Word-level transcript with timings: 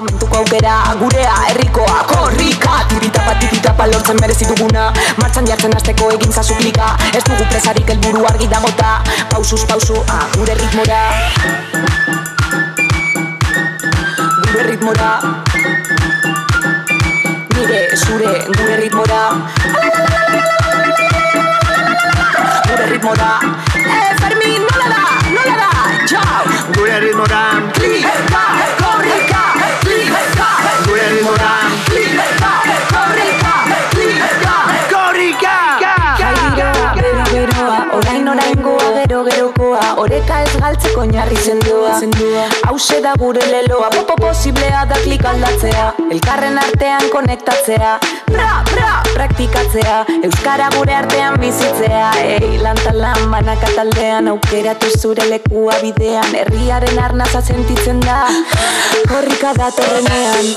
Momentuko 0.00 0.38
aukera, 0.38 0.96
gurea, 0.98 1.34
herrikoa, 1.48 2.04
korrika. 2.08 2.86
Tipitapa, 2.88 3.34
tipitapa, 3.34 3.86
lortzen 3.86 4.16
merezi 4.20 4.46
duguna. 4.48 4.86
Martxan 5.20 5.44
jartzen 5.44 5.76
azteko 5.76 6.08
egin 6.14 6.32
zazu 6.32 6.56
klika 6.56 6.94
Ez 7.12 7.20
dugu 7.26 7.44
presarik 7.50 7.92
helburu 7.92 8.24
argi 8.24 8.48
dagota 8.48 9.02
Pausuz, 9.28 9.60
pausu, 9.68 10.00
ah, 10.08 10.24
gure 10.38 10.56
ritmora. 10.56 11.02
Gure 14.46 14.64
ritmora. 14.70 15.10
Nire, 17.58 17.82
zure, 17.96 18.32
gure 18.56 18.76
ritmora. 18.80 19.22
Gure 22.70 22.86
ritmora. 22.94 23.30
Eh, 23.76 24.14
Fermin, 24.20 24.62
nola 24.64 24.88
da, 24.94 25.04
nola 25.34 25.54
da, 25.60 25.70
txau 26.06 26.44
Gure 26.74 27.00
ritmora 27.00 27.42
Klika, 27.74 28.44
korrika, 28.80 29.29
Klika, 31.20 32.52
korrika, 32.88 33.54
Korrika! 34.88 35.56
Jaigiroa, 36.18 36.94
bero, 36.96 37.24
beroa, 37.32 37.80
orain 37.92 38.24
gerokoa 39.28 39.82
Oreka 40.00 40.38
ez 40.46 40.54
galtzeko 40.56 41.02
oinarri 41.02 41.36
sendoa 41.36 41.98
Hauxe 42.68 43.02
da 43.04 43.12
gure 43.20 43.44
leloa, 43.52 43.90
popo 43.90 44.16
posiblea 44.16 44.86
da 44.86 44.96
klik 45.04 45.24
aldatzea 45.24 45.92
Elkarren 46.10 46.56
artean 46.56 47.10
konektatzea 47.12 47.98
Bra, 48.30 48.62
bra, 48.70 49.02
praktikatzea 49.14 50.04
Euskara 50.22 50.68
gure 50.76 50.94
artean 50.94 51.34
bizitzea. 51.40 52.10
Ei, 52.22 52.58
lantalan 52.62 53.26
banaka 53.32 53.70
taldean 53.74 54.28
Aukeratu 54.30 54.90
zure 54.98 55.26
lekua 55.30 55.74
bidean. 55.82 56.30
Herriaren 56.42 56.98
arnaza 57.02 57.42
sentitzen 57.42 58.00
da 58.04 58.20
Korrika 59.08 59.52
datorrenean 59.58 60.52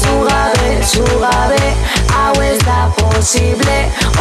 Zugabe, 0.00 0.74
zugabe 0.84 1.72
Hau 2.12 2.34
ez 2.42 2.58
da 2.66 2.90
posible. 2.98 3.78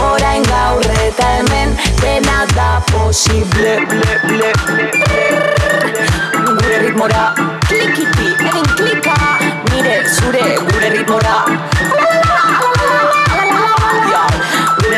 Orain 0.07 0.47
gaur 0.47 0.87
eta 1.03 1.29
hemen 1.39 1.75
Dena 2.01 2.45
da 2.55 2.69
posible. 2.91 3.77
Ble, 3.91 4.15
ble, 4.29 4.53
ble, 4.65 4.89
ble. 5.03 5.27
Gure 6.47 6.79
ritmora 6.87 7.27
Klikiti, 7.67 8.31
egin 8.47 8.73
klika. 8.77 9.19
Nire, 9.71 10.01
zure, 10.15 10.43
gure 10.69 10.89
ritmora 10.97 12.12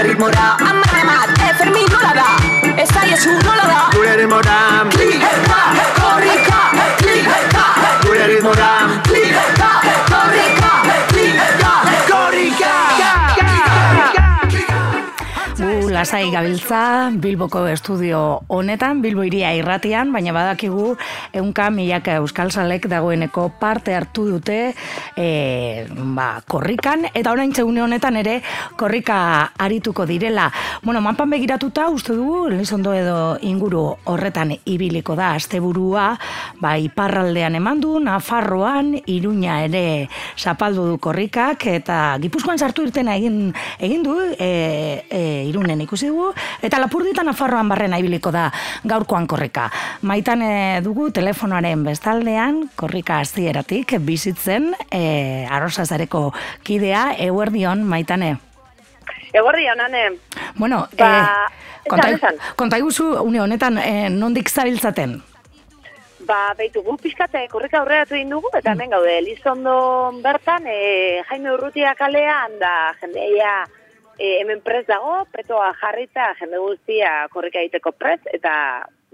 ritmora 0.07 0.57
Amaramat, 0.59 1.29
eh, 1.41 1.53
Fermin, 1.57 1.85
nola 1.91 2.13
da? 2.13 2.27
Ez 2.81 2.89
aiezu, 3.01 3.31
nola 3.43 3.65
da? 3.71 3.79
Gure 3.95 4.15
ritmora 4.15 4.85
Klika, 4.91 5.31
korrika, 5.99 6.61
klika 7.01 7.65
Gure 8.05 8.27
ritmora 8.27 8.74
lasai 16.05 16.29
gabiltza 16.29 17.09
Bilboko 17.17 17.63
estudio 17.65 18.43
honetan, 18.53 18.99
Bilbo 19.01 19.23
iria 19.25 19.55
irratian, 19.57 20.11
baina 20.13 20.29
badakigu 20.35 20.91
eunka 21.33 21.71
milaka 21.73 22.19
euskal 22.19 22.51
salek 22.53 22.85
dagoeneko 22.91 23.47
parte 23.57 23.95
hartu 23.97 24.27
dute 24.29 24.75
e, 25.17 25.87
ba, 26.13 26.43
korrikan, 26.45 27.07
eta 27.09 27.31
orain 27.33 27.49
une 27.63 27.81
honetan 27.81 28.19
ere 28.21 28.43
korrika 28.77 29.49
arituko 29.57 30.05
direla. 30.05 30.51
Bueno, 30.83 31.01
manpan 31.01 31.31
begiratuta 31.31 31.89
uste 31.89 32.13
dugu, 32.13 32.51
Elizondo 32.53 32.93
edo 32.93 33.39
inguru 33.41 33.97
horretan 34.05 34.53
ibiliko 34.63 35.15
da 35.15 35.31
asteburua, 35.33 36.19
ba, 36.61 36.77
iparraldean 36.77 37.55
eman 37.55 37.81
du, 37.81 37.97
Nafarroan, 37.99 38.93
Iruña 39.07 39.63
ere 39.65 40.07
zapaldu 40.37 40.85
du 40.85 40.99
korrikak, 40.99 41.65
eta 41.65 42.19
Gipuzkoan 42.21 42.61
sartu 42.61 42.85
irtena 42.85 43.17
egin, 43.17 43.55
egin 43.79 44.05
du, 44.05 44.19
e, 44.37 45.01
e, 45.09 45.25
irunen 45.49 45.81
ikusi 45.95 46.11
dugu, 46.11 46.33
eta 46.61 46.79
lapurdita 46.79 47.23
Nafarroan 47.23 47.69
barrena 47.71 47.97
ibiliko 48.01 48.31
da 48.31 48.49
gaurkoan 48.83 49.27
korrika. 49.27 49.69
Maitan 50.03 50.41
e, 50.43 50.81
dugu 50.83 51.09
telefonoaren 51.15 51.85
bestaldean, 51.87 52.65
korrika 52.75 53.21
hasieratik 53.23 53.95
bizitzen, 54.03 54.73
e, 54.91 55.47
arrosazareko 55.49 56.33
kidea, 56.63 57.13
eguerdion, 57.17 57.85
maitane. 57.87 58.35
Egorri 59.33 59.67
honane, 59.69 60.19
Bueno, 60.55 60.87
Ba, 60.97 61.47
eh, 61.83 61.89
konta, 62.55 62.77
une 63.23 63.41
honetan, 63.41 63.77
eh, 63.77 64.09
nondik 64.09 64.49
zabiltzaten? 64.49 65.21
ba, 66.25 66.55
beitu, 66.57 66.81
gu 66.81 66.97
pixkate 66.97 67.47
korrika 67.51 67.79
aurreratu 67.79 68.15
egin 68.15 68.29
dugu, 68.29 68.49
eta 68.57 68.71
hemen 68.71 68.89
gaude, 68.89 69.19
Elizondo 69.19 70.11
bertan, 70.23 70.65
e, 70.65 71.21
Jaime 71.29 71.51
Urrutia 71.53 71.93
kalean, 71.93 72.57
da 72.57 72.95
jendeia 72.99 73.67
e, 74.17 74.41
hemen 74.41 74.61
prez 74.65 74.85
dago, 74.87 75.23
petoa 75.31 75.71
jarrita, 75.81 76.33
jende 76.39 76.61
guztia 76.61 77.25
korrika 77.33 77.61
egiteko 77.63 77.91
prez, 77.97 78.19
eta 78.33 78.53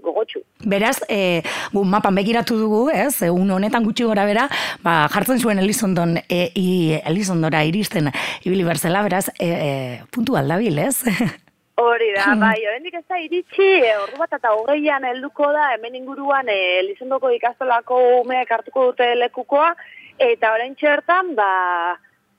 gogotxu. 0.02 0.42
Beraz, 0.66 0.98
e, 1.08 1.42
gu 1.72 1.84
mapan 1.86 2.14
begiratu 2.18 2.58
dugu, 2.58 2.82
ez, 2.90 3.22
e, 3.22 3.30
une 3.30 3.54
honetan 3.54 3.84
gutxi 3.86 4.04
gora 4.04 4.26
bera, 4.26 4.48
ba, 4.82 5.06
jartzen 5.12 5.38
zuen 5.38 5.62
Elizondon, 5.62 6.18
e, 6.28 6.42
i, 6.58 6.98
Elizondora 7.06 7.62
iristen 7.64 8.10
ibili 8.42 8.66
berzela, 8.66 9.02
beraz, 9.06 9.28
e, 9.38 9.48
e, 9.48 9.70
puntu 10.10 10.36
aldabil, 10.36 10.78
ez? 10.78 10.98
Hori 11.82 12.10
da, 12.16 12.34
bai, 12.44 12.58
oraindik 12.68 12.98
ez 13.00 13.06
da 13.08 13.20
iritsi, 13.22 13.70
e, 13.80 13.94
ordu 14.02 14.20
bat 14.20 14.38
eta 14.38 14.54
hogeian 14.58 15.06
helduko 15.08 15.52
da, 15.54 15.72
hemen 15.76 15.96
inguruan 16.02 16.50
e, 16.50 16.58
Elizondoko 16.82 17.30
ikastolako 17.38 18.00
umeak 18.20 18.50
hartuko 18.58 18.90
dute 18.90 19.12
lekukoa, 19.22 19.72
eta 20.18 20.52
orain 20.54 20.74
txertan, 20.78 21.34
ba, 21.38 21.52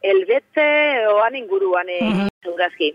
elbetze 0.03 0.68
oan 1.13 1.35
inguruan 1.40 1.90
e, 1.90 2.00
segurazki. 2.44 2.94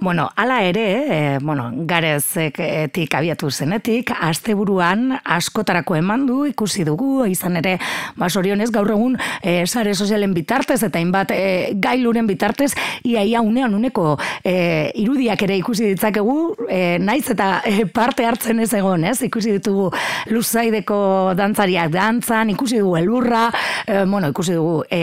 Bueno, 0.00 0.30
ala 0.36 0.62
ere, 0.64 0.84
e, 1.08 1.38
bueno, 1.40 1.70
garezetik 1.88 3.14
abiatu 3.14 3.50
zenetik, 3.50 4.12
asteburuan 4.20 5.18
askotarako 5.24 5.96
eman 5.96 6.26
du, 6.26 6.42
ikusi 6.46 6.84
dugu, 6.84 7.24
izan 7.26 7.56
ere, 7.60 7.78
ba, 8.16 8.28
sorionez, 8.28 8.70
gaur 8.74 8.90
egun, 8.92 9.16
e, 9.42 9.64
sare 9.66 9.94
sozialen 9.94 10.34
bitartez, 10.34 10.82
eta 10.82 11.00
hainbat 11.00 11.32
e, 11.34 11.42
gailuren 11.82 12.28
bitartez, 12.28 12.72
iaia 13.08 13.40
unean 13.42 13.74
uneko 13.74 14.16
e, 14.44 14.92
irudiak 15.02 15.42
ere 15.46 15.56
ikusi 15.60 15.92
ditzakegu, 15.92 16.38
e, 16.68 16.82
naiz 17.02 17.24
eta 17.32 17.62
e, 17.66 17.86
parte 17.86 18.26
hartzen 18.26 18.60
ez 18.62 18.72
egon, 18.76 19.06
ez? 19.08 19.18
Ikusi 19.26 19.56
ditugu 19.58 19.88
luzaideko 20.30 21.32
dantzariak 21.38 21.92
dantzan, 21.94 22.52
ikusi 22.54 22.82
dugu 22.82 22.98
elurra, 23.00 23.46
e, 23.86 24.04
bueno, 24.04 24.32
ikusi 24.32 24.56
dugu 24.58 24.82
e, 24.90 25.02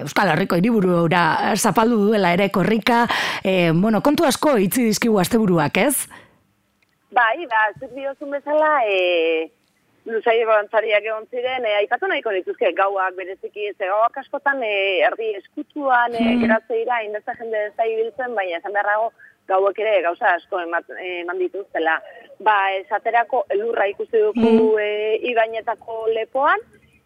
Euskal 0.00 0.32
Herriko 0.32 0.58
hiriburura 0.58 1.54
zapaldu 1.56 2.00
duela 2.08 2.32
ere 2.34 2.50
korrika, 2.50 3.04
e, 3.44 3.70
bueno, 3.74 4.00
kontu 4.00 4.26
asko 4.28 4.56
itzi 4.58 4.84
dizkigu 4.88 5.20
asteburuak, 5.20 5.76
ez? 5.76 6.08
Bai, 7.14 7.46
ba, 7.50 7.68
zuk 7.80 7.94
diozun 7.96 8.30
bezala, 8.36 8.74
e, 8.86 9.50
luzaideko 10.06 10.54
dantzariak 10.56 11.06
egon 11.08 11.26
ziren, 11.30 11.66
e, 11.66 11.74
aipatu 11.80 12.08
nahiko 12.08 12.32
dituzke 12.36 12.72
gauak 12.78 13.16
bereziki, 13.16 13.72
ze 13.76 13.88
gauak 13.90 14.16
askotan 14.22 14.62
e, 14.62 14.72
erdi 15.08 15.32
eskutuan 15.40 16.14
e, 16.14 16.24
geratzeira, 16.44 17.02
indezta 17.06 17.34
jende 17.40 17.66
ez 17.66 17.74
da 17.76 17.88
ibiltzen, 17.88 18.34
baina 18.38 18.60
esan 18.60 18.76
beharrago 18.76 19.10
gauek 19.50 19.78
ere 19.82 19.96
gauza 20.04 20.34
asko 20.36 20.60
eman, 20.62 20.86
eman 21.04 21.40
dituztela. 21.42 21.98
Ba, 22.46 22.56
esaterako 22.78 23.44
elurra 23.50 23.88
ikusi 23.90 24.22
dugu 24.22 24.78
e, 24.78 25.18
ibainetako 25.32 26.04
lepoan, 26.14 26.62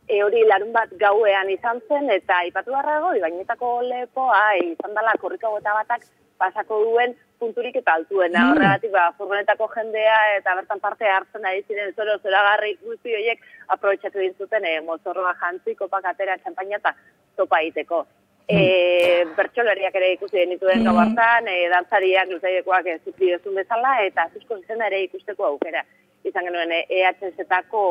e, 0.09 0.23
hori 0.23 0.45
larun 0.49 0.73
bat 0.73 0.91
gauean 1.01 1.51
izan 1.51 1.81
zen, 1.89 2.11
eta 2.11 2.43
aipatu 2.45 2.75
beharrago, 2.75 3.15
ibainetako 3.19 3.81
lepoa 3.89 4.43
e, 4.57 4.73
izan 4.73 4.95
dela 4.97 5.15
korriko 5.21 5.55
gota 5.57 5.75
batak 5.81 6.05
pasako 6.39 6.81
duen 6.85 7.15
punturik 7.39 7.77
eta 7.77 7.95
altuena. 7.99 8.41
Mm. 8.41 8.51
Horregatik, 8.53 8.93
ba, 8.93 9.07
furgonetako 9.19 9.69
jendea 9.75 10.19
eta 10.39 10.57
bertan 10.59 10.81
parte 10.81 11.09
hartzen 11.09 11.47
ari 11.47 11.63
ziren 11.69 11.95
zoro 11.95 12.19
zoragarri 12.23 12.75
guzti 12.83 13.15
horiek 13.15 13.41
aprobetxatu 13.77 14.21
dintzuten 14.21 14.67
e, 14.69 14.75
mozorroa 14.87 15.35
jantzi, 15.41 15.77
kopak 15.79 16.13
atera, 16.13 16.37
txampaina 16.43 16.81
eta 16.83 16.95
topa 17.37 17.61
egiteko. 17.65 18.05
E, 18.45 19.25
bertxoleriak 19.37 19.95
ere 19.97 20.13
ikusi 20.19 20.37
genituen 20.37 20.83
Mm. 20.83 20.89
gau 20.89 20.97
hartan, 21.01 21.49
e, 21.49 21.69
dantzariak, 21.73 22.29
luzaidekoak 22.29 22.87
ez 22.93 23.01
diozun 23.19 23.55
bezala, 23.55 24.01
eta 24.05 24.29
zuzko 24.35 24.59
zizena 24.61 24.91
ere 24.91 25.05
ikusteko 25.09 25.47
aukera. 25.47 25.85
Izan 26.25 26.45
genuen 26.45 26.73
e, 26.73 26.85
EHZ-etako 26.89 27.85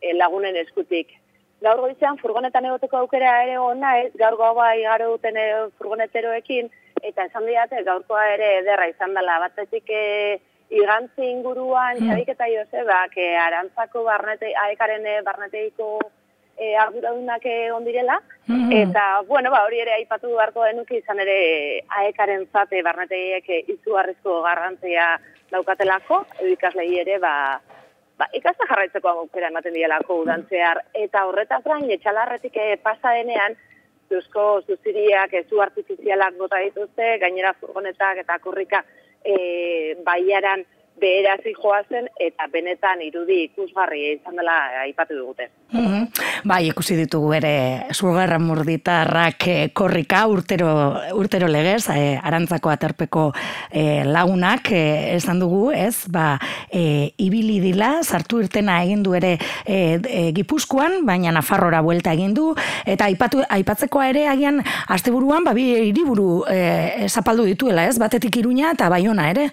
e, 0.00 0.14
lagunen 0.14 0.56
eskutik. 0.56 1.14
Gaur 1.64 1.80
goizean 1.80 2.18
furgonetan 2.20 2.66
egoteko 2.68 2.98
aukera 3.02 3.42
ere 3.44 3.58
ona 3.58 3.98
ez, 4.02 4.10
gaur 4.20 4.36
gaua 4.36 4.74
igaro 4.76 5.12
duten 5.14 5.36
e, 5.40 5.44
furgoneteroekin, 5.78 6.68
eta 7.02 7.24
esan 7.30 7.46
diate 7.48 7.82
gaurkoa 7.86 8.24
ere 8.34 8.58
ederra 8.60 8.88
izan 8.90 9.14
dela, 9.16 9.38
batetik 9.40 9.88
e, 9.88 10.40
igantzi 10.70 11.30
inguruan, 11.30 11.96
Mm. 12.00 12.10
Xabik 12.10 12.28
eta 12.34 12.46
Josebak, 12.52 13.16
e, 13.16 13.36
arantzako 13.36 14.02
barnete, 14.04 14.52
aekaren 14.66 15.04
barneteiko 15.24 15.98
e, 16.56 16.74
arduradunak 16.76 17.44
egon 17.50 17.84
direla, 17.84 18.20
Mhm. 18.46 18.72
eta, 18.72 19.22
bueno, 19.26 19.50
ba, 19.50 19.64
hori 19.64 19.80
ere 19.80 19.92
aipatu 19.94 20.28
beharko 20.36 20.64
denuki 20.64 20.98
izan 21.00 21.18
ere 21.20 21.82
aekaren 22.00 22.46
zate 22.52 22.82
barneteiek 22.82 23.48
izugarrizko 23.74 24.42
garrantzia 24.42 25.18
daukatelako, 25.50 26.24
ikaslei 26.52 26.98
ere, 27.00 27.18
ba, 27.18 27.60
ba, 28.18 28.28
ikasta 28.32 28.66
jarraitzeko 28.70 29.08
aukera 29.08 29.50
ematen 29.52 29.74
dielako 29.74 30.20
udantzear, 30.22 30.80
eta 30.94 31.24
horretaz 31.28 31.62
gain, 31.64 31.90
etxalarretik 31.96 32.56
eh, 32.56 32.76
pasa 32.82 33.14
denean, 33.18 33.56
zuzko 34.10 34.62
zuziriak, 34.66 35.34
eh, 35.34 35.44
zu 35.48 35.60
artifizialak 35.64 36.38
bota 36.38 36.60
dituzte, 36.62 37.16
gainera 37.22 37.54
furgonetak 37.60 38.22
eta 38.24 38.38
kurrika 38.44 38.84
eh, 39.24 39.96
baiaran 40.04 40.64
beherazi 41.00 41.54
joazen, 41.56 42.08
eta 42.20 42.46
benetan 42.52 43.02
irudi 43.02 43.42
ikusgarri 43.48 44.00
izan 44.14 44.36
dela 44.38 44.56
aipatu 44.84 45.16
dugute. 45.18 45.50
Mhm. 45.72 46.06
Bai, 46.44 46.68
ikusi 46.68 46.96
ditugu 46.96 47.32
ere 47.34 47.54
zurgarra 47.92 48.38
murditarrak 48.38 49.46
eh, 49.48 49.70
korrika 49.72 50.26
urtero, 50.28 50.68
urtero 51.16 51.48
legez, 51.48 51.88
eh, 51.90 52.20
arantzako 52.22 52.70
aterpeko 52.70 53.24
eh, 53.72 54.04
lagunak 54.04 54.70
eh, 54.72 55.16
esan 55.16 55.40
dugu, 55.40 55.72
ez? 55.72 56.06
Ba, 56.08 56.38
eh, 56.70 57.12
ibili 57.18 57.60
dila, 57.60 58.02
sartu 58.04 58.40
irtena 58.44 58.82
egin 58.84 59.02
du 59.02 59.14
ere 59.14 59.38
eh, 59.66 59.98
eh, 59.98 60.30
Gipuzkoan, 60.36 61.00
baina 61.06 61.32
Nafarrora 61.34 61.80
buelta 61.82 62.12
egin 62.12 62.34
du 62.34 62.52
eta 62.86 63.08
aipatu 63.10 63.42
aipatzekoa 63.48 64.08
ere 64.12 64.26
agian 64.28 64.62
asteburuan 64.88 65.44
ba 65.44 65.54
bi 65.56 65.70
hiriburu 65.88 66.44
eh, 66.50 67.08
zapaldu 67.08 67.48
dituela, 67.48 67.88
ez? 67.88 67.98
Batetik 67.98 68.36
Iruña 68.36 68.74
eta 68.76 68.88
Baiona 68.92 69.30
ere. 69.30 69.50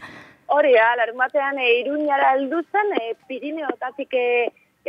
Hori, 0.53 0.73
da, 0.75 0.95
larun 0.99 1.15
batean 1.15 1.59
e, 1.63 1.67
iruñara 1.79 2.33
heldu 2.33 2.57
zen, 2.73 2.89
e, 2.99 3.13
Pirineotatik 3.27 4.15
e, 4.19 4.23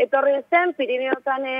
etorri 0.05 0.32
zen, 0.50 0.73
Pirineotan 0.75 1.44
e, 1.47 1.59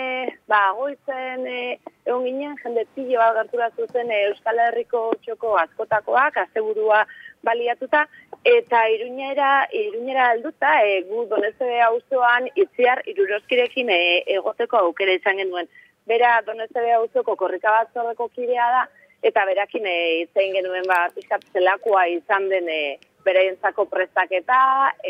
ba, 0.51 0.63
goizen 0.75 1.45
e, 1.47 1.61
egon 2.09 2.25
ginen, 2.27 2.57
jende 2.65 2.83
pilo 2.97 3.21
bat 3.21 3.37
gerturatu 3.37 3.87
zen 3.93 4.11
e, 4.11 4.19
Euskal 4.31 4.59
Herriko 4.65 5.03
txoko 5.23 5.53
askotakoak, 5.61 6.41
asteburua 6.43 7.05
baliatuta, 7.47 8.09
eta 8.57 8.81
iruñera, 8.97 9.53
iruñera 9.85 10.33
helduta, 10.33 10.75
e, 10.83 10.99
gu 11.07 11.29
donezte 11.31 11.71
auzoan 11.87 12.51
itziar 12.57 13.05
iruroskirekin 13.15 13.95
e, 13.95 14.01
egoteko 14.41 14.83
aukera 14.83 15.15
izan 15.21 15.39
genuen. 15.45 15.71
Bera 16.11 16.41
donezte 16.43 16.89
auzoko 16.99 17.39
korrika 17.39 17.79
bat 17.79 17.95
zorreko 17.95 18.27
kidea 18.35 18.67
da, 18.81 18.83
eta 19.23 19.47
berakin 19.47 19.87
e, 19.87 19.97
itzein 20.27 20.59
genuen 20.59 20.91
ba, 20.91 21.05
pixkat 21.15 21.47
zelakoa 21.55 22.09
izan 22.19 22.51
den 22.51 22.67
e, 22.67 22.83
bereientzako 23.25 23.87
prestaketa 23.91 24.59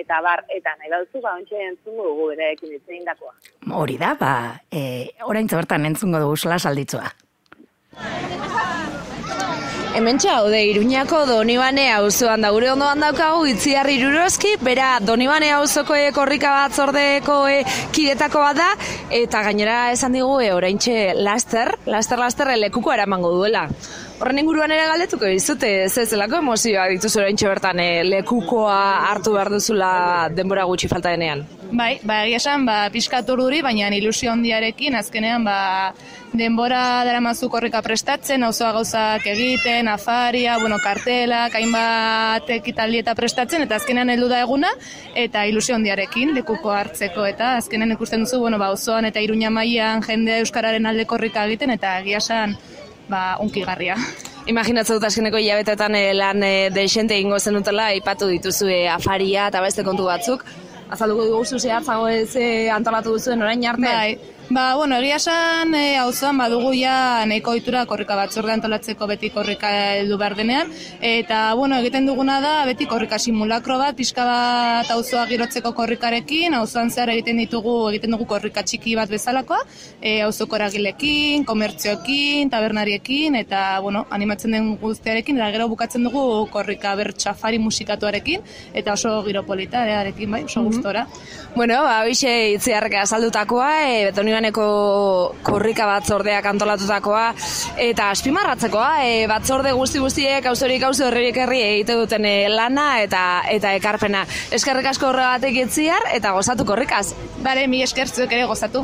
eta 0.03 0.21
bar 0.25 0.45
eta 0.49 0.75
nahi 0.79 0.91
dauzu 0.93 1.23
ba 1.25 1.35
ontxe 1.39 1.59
entzungo 1.69 2.09
dugu 2.11 2.29
bereekin 2.33 2.77
hitzein 2.77 3.05
dakoa. 3.05 3.35
Hori 3.83 3.99
da, 3.99 4.15
ba, 4.21 4.35
e, 4.71 5.11
oraintze 5.29 5.57
bertan 5.57 5.87
entzungo 5.87 6.21
dugu 6.23 6.37
sola 6.37 6.59
salditzua. 6.59 7.11
Hemen 9.95 10.19
haude 10.31 10.65
Iruñako 10.65 11.27
Donibane 11.27 11.91
auzoan 11.93 12.41
da 12.41 12.51
gure 12.51 12.71
ondoan 12.73 13.03
daukagu 13.05 13.45
Itziar 13.51 13.91
Irurozki, 13.93 14.55
bera 14.65 14.95
Donibane 15.05 15.51
auzoko 15.53 15.95
e, 15.95 16.07
korrika 16.17 16.49
batzordeko 16.55 17.37
e, 17.53 17.59
kidetako 17.93 18.41
bat 18.41 18.57
da 18.57 18.71
eta 19.13 19.43
gainera 19.45 19.91
esan 19.93 20.17
digu 20.17 20.41
e, 20.41 20.49
oraintxe 20.57 21.13
laster, 21.21 21.75
laster 21.85 22.25
laster 22.25 22.55
lekuko 22.57 22.95
eramango 22.95 23.35
duela. 23.37 23.67
Horren 24.23 24.39
inguruan 24.39 24.71
ere 24.71 24.85
galdetuko 24.87 25.27
dizute, 25.27 25.69
ez 25.83 26.03
zelako 26.07 26.39
emozioa 26.39 26.85
dituzu 26.93 27.19
oraintxe 27.25 27.49
bertan 27.51 27.81
e, 27.83 27.87
lekukoa 28.07 28.77
hartu 29.09 29.33
behar 29.35 29.49
duzula 29.51 29.89
denbora 30.31 30.63
gutxi 30.71 30.87
falta 30.87 31.11
denean. 31.11 31.43
Bai, 31.73 31.97
ba, 32.07 32.21
egia 32.29 32.39
esan, 32.39 32.63
ba, 32.69 32.77
pixkat 32.95 33.33
urduri, 33.35 33.59
baina 33.67 33.89
ilusio 33.97 34.31
handiarekin, 34.31 34.95
azkenean, 34.95 35.43
ba, 35.43 35.57
denbora 36.39 37.03
daramazu 37.09 37.49
korrika 37.51 37.81
prestatzen, 37.83 38.45
auzoa 38.47 38.71
gauzak 38.77 39.27
egiten, 39.33 39.91
afaria, 39.91 40.55
bueno, 40.63 40.79
kartelak, 40.85 41.57
hainbat 41.59 42.53
ekitaldi 42.61 43.01
eta 43.03 43.17
prestatzen, 43.19 43.67
eta 43.67 43.81
azkenean 43.81 44.13
heldu 44.15 44.29
da 44.31 44.45
eguna, 44.45 44.71
eta 45.19 45.43
ilusio 45.51 45.75
handiarekin, 45.75 46.31
lekuko 46.37 46.71
hartzeko, 46.77 47.27
eta 47.27 47.57
azkenean 47.57 47.97
ikusten 47.97 48.23
duzu, 48.23 48.39
bueno, 48.45 48.63
ba, 48.63 48.71
auzoan 48.71 49.11
eta 49.11 49.19
iruña 49.19 49.51
mailan 49.51 50.07
jende 50.07 50.39
euskararen 50.45 50.87
alde 50.87 51.09
korrika 51.11 51.49
egiten, 51.51 51.75
eta 51.75 51.97
egia 52.05 52.23
esan, 52.23 52.55
ba, 53.13 53.23
unkigarria. 53.45 53.97
Imaginatzen 54.51 54.99
dut 54.99 55.07
azkeneko 55.07 55.39
hilabetetan 55.39 55.95
eh, 55.95 56.11
lan 56.19 56.43
e, 56.43 56.53
deixente 56.75 57.15
egingo 57.15 57.39
zenutela, 57.39 57.93
aipatu 57.95 58.27
dituzu 58.33 58.67
e, 58.73 58.81
afaria 58.91 59.47
eta 59.53 59.63
beste 59.63 59.85
kontu 59.87 60.09
batzuk. 60.11 60.43
Azalduko 60.93 61.25
dugu 61.29 61.59
zehatzago 61.59 62.09
ez 62.11 62.35
e, 62.37 62.69
antolatu 62.71 63.15
duzuen 63.15 63.43
orain 63.43 63.63
arte? 63.71 63.87
Bai, 63.87 64.19
Ba, 64.53 64.75
bueno, 64.77 64.99
egia 65.01 65.17
esan 65.17 65.71
e, 65.73 65.97
auzoan 65.97 66.37
badugu 66.37 66.75
ja 66.77 67.25
nahiko 67.25 67.55
ohitura 67.55 67.87
korrika 67.89 68.19
batzorde 68.19 68.53
antolatzeko 68.53 69.07
beti 69.09 69.31
korrika 69.33 69.69
heldu 69.95 70.19
behar 70.21 70.35
denean 70.37 70.69
eta 71.01 71.39
bueno, 71.57 71.79
egiten 71.81 72.05
duguna 72.05 72.35
da 72.45 72.51
beti 72.69 72.85
korrika 72.91 73.17
simulakro 73.17 73.79
bat, 73.81 73.97
pixka 73.97 74.27
bat 74.29 74.91
auzoa 74.93 75.23
girotzeko 75.31 75.73
korrikarekin, 75.79 76.53
auzoan 76.59 76.93
zehar 76.93 77.15
egiten 77.15 77.41
ditugu, 77.41 77.77
egiten 77.95 78.13
dugu 78.13 78.27
korrika 78.35 78.61
txiki 78.67 78.93
bat 78.99 79.09
bezalakoa, 79.15 79.63
e, 80.03 80.19
auzoko 80.27 80.61
eragilekin, 80.61 81.47
komertzioekin, 81.49 82.53
tabernariekin 82.53 83.41
eta 83.41 83.81
bueno, 83.81 84.05
animatzen 84.11 84.59
den 84.59 84.69
guztiarekin 84.85 85.41
eta 85.41 85.49
gero 85.57 85.71
bukatzen 85.73 86.05
dugu 86.11 86.27
korrika 86.53 86.93
bertxafari 87.01 87.63
musikatuarekin 87.71 88.45
eta 88.75 88.99
oso 89.01 89.17
giropolita 89.25 89.87
arekin 90.03 90.37
bai, 90.37 90.45
oso 90.45 90.61
mhm. 90.61 90.69
gustora. 90.69 91.09
Bueno, 91.57 91.81
ba, 91.89 92.03
hoxe 92.05 92.37
itziarreka 92.59 93.07
azaldutakoa, 93.07 93.73
e, 93.89 93.99
betoni 94.11 94.42
Iganeko 94.43 95.37
korrika 95.47 95.85
batzordeak 95.87 96.47
antolatutakoa 96.51 97.29
eta 97.85 98.09
azpimarratzekoa 98.11 98.89
e, 99.07 99.13
batzorde 99.31 99.71
guzti 99.79 100.03
guztiek 100.03 100.49
auzorik 100.51 100.83
auzo 100.89 101.07
herririk 101.07 101.39
herri 101.45 101.61
egite 101.69 101.95
duten 102.01 102.27
e, 102.27 102.49
lana 102.51 102.89
eta 103.05 103.23
eta 103.55 103.77
ekarpena. 103.79 104.25
Eskerrik 104.51 104.91
asko 104.91 105.13
horregatik 105.13 105.63
itziar 105.63 106.11
eta 106.11 106.35
gozatu 106.35 106.67
korrikaz. 106.67 107.13
Bare, 107.47 107.69
mi 107.71 107.85
eskertzuk 107.87 108.35
ere 108.35 108.51
gozatu. 108.51 108.83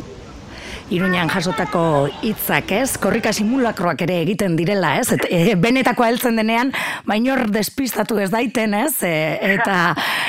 Iruñan 0.88 1.28
jasotako 1.28 2.08
hitzak, 2.24 2.70
ez? 2.72 2.96
Korrika 2.96 3.28
simulakroak 3.36 4.00
ere 4.06 4.22
egiten 4.22 4.54
direla, 4.56 4.94
ez? 4.96 5.10
Et, 5.12 5.26
e, 5.28 5.56
benetakoa 5.60 6.08
heltzen 6.08 6.40
denean, 6.40 6.70
bainor 7.04 7.50
despistatu 7.52 8.16
ez 8.22 8.30
daiten, 8.32 8.72
ez? 8.72 8.94
E, 9.04 9.12
eta, 9.52 9.76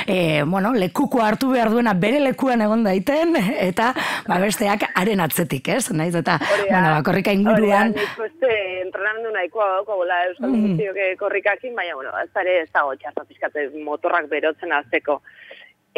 e, 0.03 0.43
bueno, 0.43 0.73
lekuko 0.75 1.23
hartu 1.23 1.53
behar 1.53 1.71
duena 1.71 1.93
bere 1.95 2.19
lekuan 2.19 2.59
egon 2.65 2.83
daiten, 2.83 3.37
eta 3.39 3.93
ba, 4.27 4.41
besteak 4.43 4.83
haren 4.99 5.23
atzetik, 5.23 5.71
ez? 5.77 5.93
Naiz, 5.95 6.11
eta, 6.19 6.35
bueno, 6.67 6.91
ba, 6.91 7.01
korrika 7.07 7.31
inguruan... 7.31 7.95
Uste 8.19 8.53
entrenamendu 8.83 9.31
nahikoa 9.37 9.71
dauko, 9.77 10.01
gola, 10.03 10.25
euskal 10.27 10.51
mm 10.51 10.75
-hmm. 10.75 11.17
korrikakin, 11.23 11.75
baina, 11.75 11.95
bueno, 11.95 12.11
ez 12.19 12.35
ere 12.35 12.61
ez 12.65 12.71
dago 12.73 12.95
txartatu 12.99 13.79
motorrak 13.85 14.27
berotzen 14.27 14.75
azteko. 14.75 15.21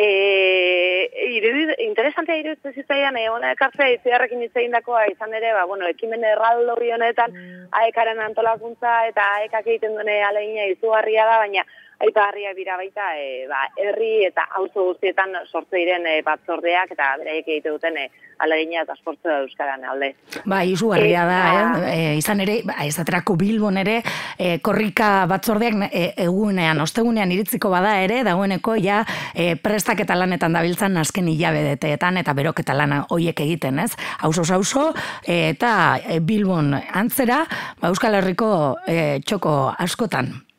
E, 0.01 0.07
irudi, 1.37 1.75
interesantea 1.85 2.39
iruditzen 2.39 2.73
zitzaian, 2.73 3.17
e, 3.19 3.27
ona 3.29 3.51
ekartzea 3.53 3.91
itziarrekin 3.97 4.41
itzein 4.47 4.73
dakoa, 4.73 5.03
izan 5.11 5.35
ere, 5.37 5.51
ba, 5.53 5.67
bueno, 5.69 5.85
ekimen 5.91 6.23
erraldo 6.25 6.77
honetan, 6.95 7.35
mm. 7.35 7.67
aekaren 7.83 8.19
antolakuntza 8.25 8.95
eta 9.11 9.27
aekak 9.41 9.67
egiten 9.67 9.93
duene 9.99 10.23
aleina 10.23 10.65
izugarria 10.71 11.27
da, 11.29 11.37
baina 11.43 11.65
aipagarria 12.01 12.53
dira 12.57 12.77
baita, 12.77 13.13
e, 13.17 13.45
ba, 13.49 13.61
herri 13.77 14.25
eta 14.27 14.47
auzo 14.59 14.91
guztietan 14.91 15.35
sortze 15.45 15.77
diren 15.77 16.07
e, 16.07 16.19
batzordeak 16.25 16.95
eta 16.95 17.13
beraiek 17.21 17.47
egite 17.47 17.73
duten 17.75 17.97
e, 17.97 18.09
alegina 18.41 18.81
eta 18.81 18.95
esportzu 18.97 19.29
Euskaran 19.29 19.83
alde. 19.85 20.11
Ba, 20.49 20.63
izu 20.65 20.89
garria 20.91 21.25
da, 21.29 21.39
eh? 21.51 21.91
E, 21.91 22.15
izan 22.17 22.41
ere, 22.41 22.61
ba, 22.65 22.79
ez 22.85 22.95
bilbon 23.41 23.77
ere, 23.77 24.01
e, 24.37 24.57
korrika 24.59 25.25
batzordeak 25.29 25.87
e, 25.91 26.03
egunean, 26.25 26.81
ostegunean 26.81 27.31
iritziko 27.31 27.69
bada 27.69 27.99
ere, 28.01 28.23
dagoeneko 28.23 28.75
ja 28.81 29.03
e, 29.35 29.55
prestak 29.55 30.01
eta 30.01 30.15
lanetan 30.15 30.53
dabiltzan 30.53 30.97
azken 30.97 31.29
hilabedeteetan 31.29 32.17
eta 32.17 32.33
berok 32.33 32.59
eta 32.65 32.73
lana 32.73 33.05
hoiek 33.09 33.39
egiten, 33.45 33.79
ez? 33.79 33.91
Hauzo 34.19 34.43
sauso, 34.43 34.91
e, 35.25 35.51
eta 35.53 35.99
e, 36.01 36.19
bilbon 36.19 36.73
antzera, 36.73 37.43
ba, 37.79 37.91
Euskal 37.91 38.17
Herriko 38.17 38.77
e, 38.87 39.19
txoko 39.25 39.75
askotan. 39.77 40.50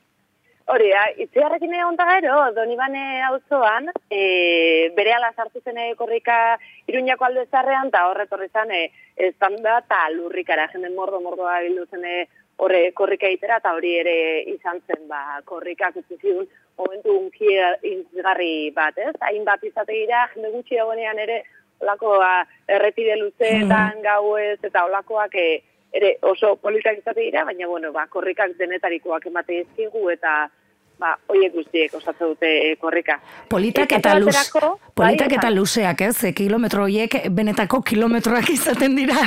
Hori, 0.73 0.89
itziarrekin 1.21 1.75
egon 1.77 1.99
da 1.99 2.07
gero, 2.09 2.37
Donibane 2.57 3.21
auzoan, 3.27 3.91
e, 4.09 4.89
bere 4.97 5.13
ala 5.13 5.29
sartu 5.37 5.61
zen 5.61 5.81
korrika 5.99 6.37
iruñako 6.89 7.27
alde 7.27 7.43
zarrean, 7.51 7.91
eta 7.93 8.07
horre 8.09 8.25
torri 8.31 8.49
zen, 8.49 8.73
e, 8.73 8.87
estanda 9.27 9.75
eta 9.83 9.99
lurrikara, 10.15 10.71
jende 10.73 10.89
mordo, 10.95 11.21
mordo 11.21 11.51
bildu 11.67 11.85
zen 11.91 12.07
e, 12.09 12.15
horre 12.57 12.81
korrika 12.97 13.29
itera, 13.29 13.59
eta 13.61 13.75
hori 13.77 13.93
ere 14.01 14.15
izan 14.55 14.81
zen, 14.87 15.03
ba, 15.11 15.43
korrikak 15.45 15.99
utziziun, 16.01 16.49
momentu 16.81 17.19
unki 17.19 17.53
inzgarri 17.91 18.71
bat, 18.73 18.97
ez? 18.97 19.13
Hain 19.29 19.45
bat 19.45 19.69
izate 19.69 19.99
gira, 19.99 20.25
jende 20.33 20.55
gutxi 20.55 20.81
egonean 20.81 21.21
ere, 21.27 21.43
olako 21.85 22.17
ba, 22.23 22.33
errepide 22.79 23.19
luzeetan 23.21 23.99
mm. 23.99 24.03
gau 24.09 24.39
ez, 24.41 24.57
eta 24.71 24.87
olakoak, 24.89 25.37
e, 25.37 25.61
ere 25.93 26.17
oso 26.25 26.57
politak 26.57 27.05
izate 27.05 27.21
dira, 27.21 27.45
baina 27.45 27.69
bueno, 27.69 27.93
ba, 27.93 28.09
korrikak 28.09 28.57
denetarikoak 28.57 29.29
emate 29.29 29.61
ezkigu 29.67 30.09
eta 30.17 30.49
ba, 31.03 31.13
oiek 31.33 31.55
guztiek 31.57 31.95
osatzen 31.99 32.33
dute 32.33 32.49
e, 32.49 32.71
korrika. 32.81 33.19
Politak 33.51 33.91
Esate 33.91 34.01
eta 34.01 34.15
luz, 34.21 34.31
baterako, 34.31 34.71
politak 34.99 35.33
bai, 35.33 35.39
eta 35.41 35.51
luzeak, 35.51 36.05
ez? 36.07 36.15
E, 36.29 36.33
kilometro 36.37 36.85
horiek 36.87 37.17
benetako 37.35 37.83
kilometroak 37.91 38.51
izaten 38.55 38.95
dira. 38.99 39.25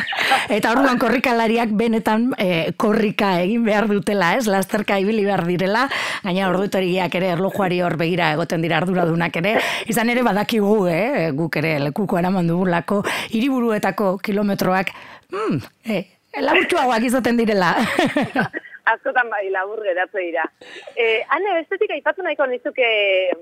Eta 0.56 0.72
orduan 0.76 1.00
korrikalariak 1.02 1.74
benetan 1.78 2.30
e, 2.40 2.50
korrika 2.80 3.34
egin 3.44 3.66
behar 3.68 3.90
dutela, 3.92 4.34
ez? 4.40 4.46
Lasterka 4.52 5.00
ibili 5.04 5.26
behar 5.28 5.46
direla. 5.50 5.86
Gaina 6.24 6.50
orduteriak 6.52 7.20
ere 7.20 7.34
erlojuari 7.36 7.82
hor 7.86 7.98
begira 8.00 8.32
egoten 8.38 8.64
dira 8.66 8.80
arduradunak 8.82 9.42
ere. 9.44 9.58
Izan 9.92 10.12
ere 10.14 10.24
badakigu, 10.26 10.78
eh? 10.92 11.32
Guk 11.36 11.60
ere 11.62 11.78
lekuko 11.90 12.22
eraman 12.22 12.48
dugulako 12.52 13.02
hiriburuetako 13.36 14.16
kilometroak 14.24 14.94
mm, 15.34 15.60
e, 15.92 16.06
laburtsuagoak 16.40 17.12
izaten 17.12 17.44
direla. 17.44 17.76
askotan 18.86 19.30
bai 19.30 19.50
labur 19.50 19.84
geratze 19.84 20.20
dira. 20.20 20.46
Eh, 20.96 21.26
ane 21.36 21.58
bestetik 21.58 21.92
aipatu 21.92 22.24
nahiko 22.24 22.46
nizuke, 22.48 22.88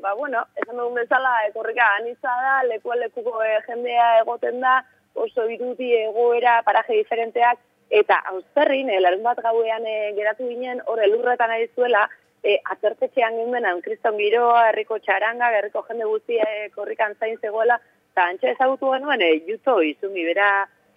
ba 0.01 0.15
bueno, 0.17 0.39
esan 0.57 0.79
dugun 0.79 0.95
bezala 0.97 1.33
ekorrika 1.47 1.85
anitza 1.99 2.31
da, 2.41 2.55
leku 2.65 2.95
lekuko 2.97 3.43
eh, 3.45 3.59
jendea 3.67 4.07
egoten 4.23 4.57
da, 4.63 4.79
oso 5.13 5.45
irudi 5.49 5.91
egoera, 5.99 6.61
paraje 6.65 6.97
diferenteak, 6.97 7.59
eta 7.93 8.17
auzterrin, 8.31 8.89
eh, 8.89 8.99
larun 9.01 9.23
bat 9.23 9.41
gauean 9.45 9.85
eh, 9.85 10.13
geratu 10.17 10.47
ginen, 10.49 10.81
hor 10.87 11.01
elurretan 11.05 11.53
ari 11.53 11.69
zuela, 11.75 12.07
eh, 12.43 12.57
atertetxean 12.75 13.37
ginen, 13.37 13.69
kriston 13.85 14.17
giroa, 14.17 14.69
herriko 14.71 14.97
txaranga, 14.99 15.51
herriko 15.59 15.85
jende 15.89 16.09
guztia 16.09 16.47
eh, 16.49 16.69
korrikan 16.73 17.13
zain 17.19 17.37
zegoela, 17.41 17.79
eta 18.13 18.25
antxe 18.31 18.51
ezagutu 18.55 18.91
genuen, 18.95 19.21
eh, 19.21 19.39
juto 19.47 19.79
izungi, 19.81 20.25
bera 20.25 20.49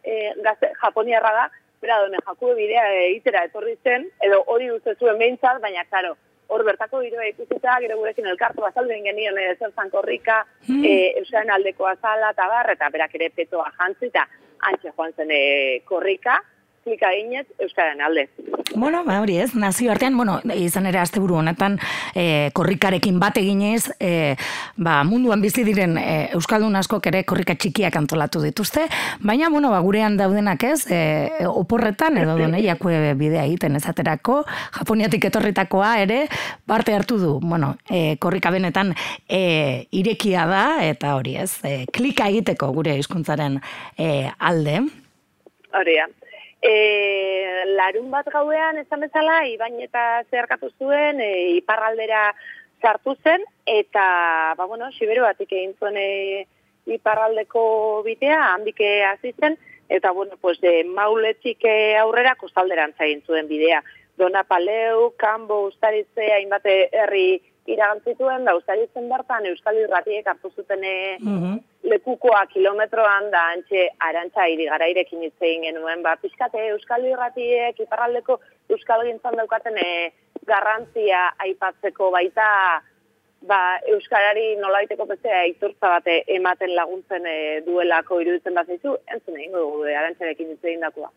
eh, 0.02 0.32
gazte, 0.42 0.72
japoniarra 0.80 1.32
da, 1.40 1.46
bera 1.80 1.98
done 2.02 2.18
jakue 2.26 2.54
bidea 2.54 2.86
egitera 3.06 3.44
etorri 3.44 3.76
zen, 3.84 4.08
edo 4.22 4.42
hori 4.46 4.70
uste 4.70 4.94
zuen 4.94 5.18
behintzat, 5.18 5.60
baina, 5.60 5.84
karo, 5.90 6.16
hor 6.48 6.64
bertako 6.64 7.00
giroa 7.02 7.26
ikusita, 7.28 7.78
gero 7.82 7.96
gurekin 7.98 8.26
elkartu 8.26 8.64
azalden 8.64 9.04
genien 9.04 9.38
e, 9.38 9.54
zer 9.58 9.72
zan 9.74 9.90
korrika, 9.90 10.44
Hmm. 10.68 10.84
e, 10.84 11.12
Euskaren 11.20 11.50
aldeko 11.50 11.86
azala 11.86 12.30
eta 12.30 12.48
bar, 12.48 12.70
eta 12.70 12.88
berak 12.90 13.14
ere 13.14 13.30
petoa 13.30 13.70
jantzi, 13.78 14.06
eta 14.06 14.26
antxe 14.70 14.92
joan 14.96 15.12
zen 15.16 15.30
e, 15.30 15.80
korrika, 15.84 16.40
klika 16.86 17.10
eginez 17.10 17.46
Euskaren 17.58 18.00
alde. 18.00 18.28
Bueno, 18.76 19.02
ba, 19.04 19.18
hori 19.22 19.38
ez, 19.42 19.54
nazio 19.58 19.90
artean, 19.90 20.16
bueno, 20.16 20.36
izan 20.54 20.86
ere 20.86 21.00
asteburu 21.00 21.38
honetan 21.40 21.78
e, 22.14 22.50
korrikarekin 22.54 23.18
bat 23.18 23.38
eginez, 23.40 23.88
e, 23.98 24.36
ba, 24.76 25.00
munduan 25.08 25.42
bizi 25.42 25.64
diren 25.66 25.96
e, 25.98 26.28
Euskaldun 26.36 26.76
askok 26.78 27.08
ere 27.10 27.22
korrika 27.26 27.56
txikiak 27.58 27.96
antolatu 27.98 28.42
dituzte, 28.44 28.84
baina, 29.24 29.48
bueno, 29.50 29.72
ba, 29.74 29.80
gurean 29.82 30.18
daudenak 30.20 30.62
ez, 30.68 30.84
e, 30.92 31.00
oporretan 31.48 32.20
edo 32.22 32.36
doneiakue 32.38 33.14
bidea 33.18 33.46
egiten 33.48 33.80
ezaterako, 33.80 34.42
Japoniatik 34.76 35.26
etorritakoa 35.30 35.94
ere, 36.04 36.20
parte 36.66 36.94
hartu 36.94 37.18
du, 37.22 37.32
bueno, 37.42 37.72
e, 37.90 38.18
korrika 38.22 38.52
benetan 38.54 38.92
e, 39.26 39.88
irekia 39.90 40.46
da, 40.50 40.66
eta 40.86 41.16
hori 41.18 41.34
ez, 41.42 41.50
e, 41.66 41.80
klika 41.90 42.30
egiteko 42.30 42.70
gure 42.76 42.94
hizkuntzaren 43.00 43.58
e, 43.98 44.30
alde. 44.38 44.84
Hori. 45.74 45.98
E, 46.66 47.64
larun 47.78 48.10
bat 48.10 48.26
gauean 48.32 48.78
esan 48.80 49.04
bezala, 49.04 49.44
Ibain 49.46 49.78
eta 49.84 50.24
zeharkatu 50.30 50.72
zuen, 50.80 51.20
e, 51.22 51.30
iparraldera 51.60 52.32
sartu 52.82 53.14
zen, 53.22 53.44
eta, 53.66 54.06
ba, 54.58 54.66
bueno, 54.66 54.90
Siberu 54.98 55.22
batik 55.22 55.52
egin 55.52 55.76
zuen 55.78 55.98
e, 56.00 56.46
iparraldeko 56.96 58.02
bitea, 58.06 58.40
handike 58.54 58.90
hasi 59.04 59.32
zen, 59.38 59.56
eta, 59.88 60.10
bueno, 60.10 60.38
pues, 60.40 60.60
de 60.60 60.82
mauletik 60.84 61.64
e, 61.64 61.96
aurrera 62.00 62.34
kostalderantza 62.40 63.06
egin 63.06 63.22
zuen 63.26 63.48
bidea. 63.48 63.82
Dona 64.16 64.42
Paleu, 64.48 65.12
Kambo, 65.20 65.66
Ustaritze, 65.70 66.32
hainbat 66.32 66.66
herri 66.66 67.42
iragantzituen, 67.66 68.44
da 68.44 68.54
Ustaritzen 68.56 69.08
bertan 69.08 69.46
Euskal 69.46 69.76
Irratiek 69.80 70.26
hartu 70.26 70.50
zuten 70.56 70.84
e, 70.84 71.18
Mhm. 71.20 71.58
lekukoa 71.82 72.46
kilometroan 72.46 73.30
da 73.30 73.42
antxe 73.52 73.88
arantza 74.00 74.46
iri 74.48 74.66
garairekin 74.66 75.22
hitz 75.22 75.40
egin 75.40 75.62
genuen, 75.62 76.02
ba, 76.02 76.16
pixkate 76.16 76.68
Euskal 76.72 77.04
Irratiek, 77.04 77.78
iparraldeko 77.80 78.40
Euskal 78.70 79.04
Gintzan 79.06 79.36
daukaten 79.36 79.78
e, 79.78 80.12
garrantzia 80.46 81.32
aipatzeko 81.38 82.10
baita 82.10 82.82
ba, 83.42 83.78
Euskarari 83.92 84.56
nolaiteko 84.56 85.06
bezea 85.06 85.40
aitortza 85.44 85.88
bate 85.88 86.22
ematen 86.26 86.74
laguntzen 86.74 87.26
e, 87.26 87.60
duelako 87.66 88.20
iruditzen 88.20 88.54
bat 88.54 88.66
zaizu, 88.66 88.96
entzun 89.12 89.36
egingo 89.36 89.58
dugu 89.58 89.84
e, 89.86 89.94
arantzarekin 89.94 90.50
hitz 90.50 90.64
egin 90.64 90.80
dakoa. 90.80 91.10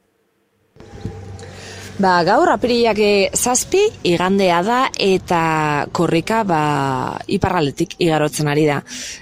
Ba, 2.00 2.22
gaur 2.24 2.48
apirilak 2.48 3.00
eh, 3.04 3.30
zazpi, 3.36 3.82
igandea 4.08 4.62
da, 4.64 4.78
eta 5.04 5.40
korrika, 5.92 6.46
ba, 6.48 6.60
iparraldetik 7.28 7.98
igarotzen 8.00 8.48
ari 8.48 8.64
da. 8.70 8.78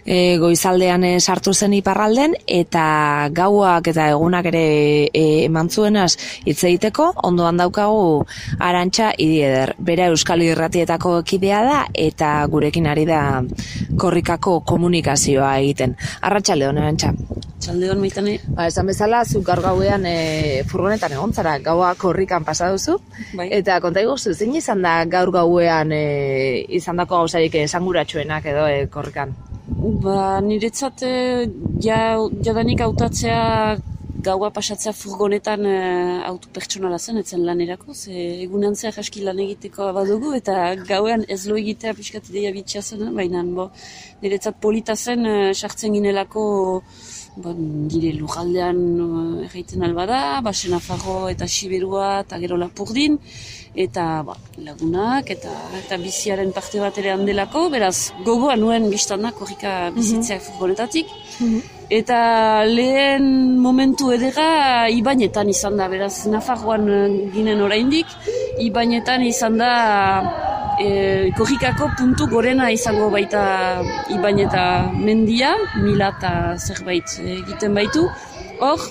E, 0.05 0.37
goizaldean 0.37 1.07
eh, 1.09 1.15
sartu 1.17 1.55
zen 1.57 1.73
iparralden, 1.73 2.35
eta 2.45 2.83
gauak 3.33 3.89
eta 3.89 4.11
egunak 4.13 4.51
ere 4.51 4.61
e, 5.09 5.23
eman 5.47 5.71
zuenaz 5.73 6.11
hitz 6.45 6.59
egiteko, 6.69 7.07
ondoan 7.25 7.57
daukagu 7.57 8.21
arantxa 8.61 9.09
idieder. 9.17 9.73
Bera 9.81 10.11
Euskal 10.13 10.45
Irratietako 10.45 11.23
kidea 11.25 11.63
da, 11.65 11.81
eta 11.97 12.35
gurekin 12.45 12.85
ari 12.93 13.07
da 13.09 13.41
korrikako 13.97 14.59
komunikazioa 14.69 15.55
egiten. 15.63 15.97
Arratxalde 16.21 16.69
hon, 16.69 16.85
arantxa. 16.85 17.15
Txaldeon 17.57 17.97
maitane. 18.05 18.37
Ba, 18.53 18.69
esan 18.69 18.85
bezala, 18.93 19.25
zu 19.25 19.41
gaur 19.41 19.65
gauean 19.65 20.05
e, 20.05 20.61
furgonetan 20.69 21.17
egon 21.17 21.33
zara, 21.33 21.57
gaua 21.57 21.95
korrikan 21.97 22.45
pasa 22.45 22.66
duzu. 22.73 22.97
Bai. 23.37 23.49
Eta 23.59 23.79
konta 23.83 24.03
iguzu, 24.03 24.33
zein 24.33 24.55
izan 24.55 24.81
da 24.85 24.99
gaur 25.05 25.31
gauean 25.31 25.91
e, 25.91 26.65
izan 26.79 26.97
dako 27.03 27.23
gauzarik 27.23 27.55
esanguratsuenak 27.63 28.45
edo 28.53 28.67
e, 28.67 28.87
korrikan? 28.91 29.35
Ba, 29.67 30.39
niretzat 30.39 31.03
eh, 31.03 31.45
ja, 31.83 31.99
jadanik 32.45 32.81
hautatzea 32.85 33.41
gaua 34.23 34.49
pasatzea 34.55 34.93
furgonetan 34.95 35.65
eh, 35.67 36.21
auto 36.29 36.49
pertsonala 36.55 36.97
zen, 36.97 37.19
etzen 37.21 37.43
lanerako, 37.45 37.93
ze 37.93 38.13
egunean 38.45 38.75
zehar 38.75 38.97
aski 39.03 39.25
lan 39.25 39.39
egiteko 39.43 39.91
badugu, 39.97 40.33
eta 40.39 40.55
gauean 40.87 41.25
ez 41.35 41.41
lo 41.49 41.59
egitea 41.59 41.93
pixkat 41.99 42.31
ideia 42.31 42.53
bitxia 42.55 42.81
zen, 42.81 43.05
baina 43.19 43.43
bo, 43.59 43.69
niretzat 44.23 44.59
polita 44.63 44.95
zen, 44.95 45.25
eh, 45.25 45.53
sartzen 45.53 45.99
ginelako 45.99 46.47
ba, 47.43 47.53
nire 47.57 48.13
lujaldean 48.17 48.79
uh, 49.03 49.45
erraiten 49.45 49.85
albada, 49.87 50.41
basen 50.45 50.73
afarro 50.77 51.27
eta 51.31 51.47
siberua 51.47 52.21
eta 52.25 52.39
gero 52.41 52.57
lapurdin, 52.57 53.17
eta 53.77 54.23
ba, 54.25 54.35
lagunak 54.65 55.29
eta 55.35 55.53
eta 55.79 55.99
biziaren 56.01 56.51
parte 56.55 56.81
bat 56.81 56.97
ere 56.97 57.13
handelako, 57.13 57.67
beraz 57.73 58.11
gogoa 58.25 58.57
nuen 58.57 58.89
biztanak 58.93 59.37
korrika 59.37 59.77
bizitzeak 59.95 60.41
furgonetatik. 60.49 61.13
Eta 61.87 62.19
lehen 62.67 63.55
momentu 63.63 64.09
edera 64.11 64.89
Ibainetan 64.91 65.47
izan 65.53 65.77
da, 65.79 65.87
beraz 65.87 66.25
Nafarroan 66.27 66.89
eh, 66.91 67.05
ginen 67.31 67.63
oraindik, 67.63 68.11
Ibainetan 68.65 69.23
izan 69.23 69.55
da 69.61 69.71
e, 70.79 71.31
korrikako 71.37 71.89
puntu 71.97 72.27
gorena 72.31 72.69
izango 72.73 73.09
baita 73.13 73.43
Ibaineta 74.13 74.63
mendia, 74.93 75.53
mila 75.81 76.11
eta 76.15 76.31
zerbait 76.57 77.17
egiten 77.23 77.77
baitu. 77.77 78.07
Hor, 78.57 78.81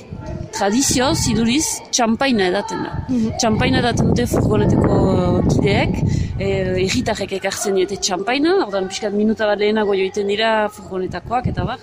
tradizioz, 0.55 1.19
iduriz, 1.31 1.65
txampaina 1.91 2.51
edaten 2.53 2.85
da. 2.87 2.93
Txampaina 3.41 3.81
edaten 3.83 4.13
dute 4.13 4.27
furgoneteko 4.31 4.99
kideek, 5.49 5.97
e, 6.39 6.51
erritarrek 6.85 7.35
ekartzen 7.41 7.79
diote 7.79 7.99
txampaina, 7.99 8.61
ordan 8.67 8.87
pixkat 8.91 9.17
minuta 9.17 9.49
bat 9.51 9.59
lehenago 9.63 9.97
joiten 9.99 10.31
dira 10.31 10.53
furgonetakoak 10.77 11.51
eta 11.53 11.67
bar. 11.67 11.83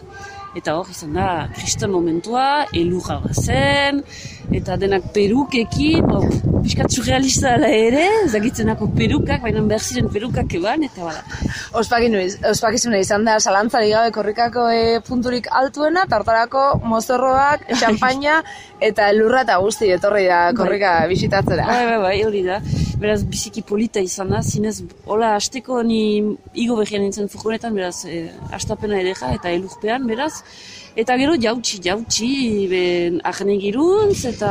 Eta 0.53 0.75
hor 0.77 0.89
izan 0.93 1.15
da, 1.17 1.27
kriston 1.55 1.89
momentua, 1.95 2.67
elurra 2.77 3.17
zen, 3.33 4.03
eta 4.51 4.75
denak 4.79 5.05
perukekin, 5.15 6.09
hor, 6.11 6.27
pixkat 6.63 6.91
surrealista 6.95 7.53
dela 7.55 7.69
ere, 7.73 8.03
ezagitzenako 8.25 8.89
perukak, 8.97 9.41
baina 9.43 9.63
behar 9.67 9.83
ziren 9.83 10.09
perukak 10.11 10.53
eban, 10.59 10.83
eta 10.87 11.07
bala. 11.07 11.23
Ospakizuna 11.79 12.99
izan 13.01 13.25
da, 13.27 13.37
zalantzari 13.39 13.91
gabe 13.93 14.11
korrikako 14.15 14.67
e, 14.71 14.99
punturik 15.07 15.49
altuena, 15.51 16.05
tartarako 16.11 16.63
mozorroak, 16.87 17.65
txampaina, 17.73 18.39
eta 18.83 19.09
elurra 19.13 19.43
eta 19.47 19.57
guzti 19.63 19.91
etorri 19.95 20.25
da 20.29 20.43
korrika 20.57 20.95
bisitatzera. 21.11 21.67
Bai, 21.69 21.83
bai, 21.89 21.99
bai, 22.05 22.15
hori 22.27 22.43
da. 22.47 22.59
Beraz, 23.03 23.21
biziki 23.27 23.63
polita 23.67 24.03
izan 24.03 24.31
da, 24.31 24.43
zinez, 24.43 24.77
hola, 25.05 25.33
asteko 25.39 25.81
ni 25.87 26.03
igo 26.53 26.77
behian 26.79 27.03
nintzen 27.03 27.31
furgonetan, 27.31 27.75
beraz, 27.75 28.05
e, 28.07 28.25
astapena 28.55 29.01
edera 29.03 29.33
eta 29.35 29.51
elurpean, 29.51 30.07
beraz, 30.07 30.33
Eta 30.93 31.15
gero 31.17 31.33
jautsi, 31.41 31.79
jautsi, 31.81 32.67
ben 32.69 33.15
ahne 33.25 33.55
giruntz, 33.57 34.27
eta 34.29 34.49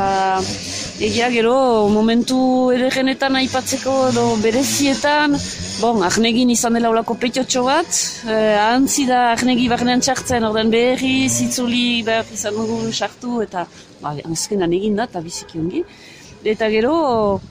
egia 0.99 1.29
gero 1.31 1.53
momentu 1.87 2.39
ederrenetan 2.75 3.37
aipatzeko 3.39 3.93
edo 4.09 4.25
berezietan, 4.41 5.37
bon, 5.79 6.01
ahnegin 6.03 6.51
izan 6.51 6.75
dela 6.75 6.91
olako 6.91 7.15
petiotxo 7.21 7.63
bat, 7.63 8.01
eh, 8.27 8.57
ahantzi 8.59 9.05
da 9.07 9.21
ahnegi 9.37 9.69
barnean 9.71 10.03
txartzen, 10.03 10.43
ordan 10.49 10.73
berri, 10.73 11.29
zitzuli, 11.29 12.03
behar 12.03 12.27
izan 12.35 12.59
dugu 12.59 12.91
sartu, 12.91 13.39
eta 13.47 13.63
ba, 14.03 14.11
azkenan 14.35 14.75
egin 14.75 14.99
da, 14.99 15.07
eta 15.07 15.23
biziki 15.23 15.63
ongi. 15.63 15.85
Eta 16.43 16.67
gero, 16.67 16.93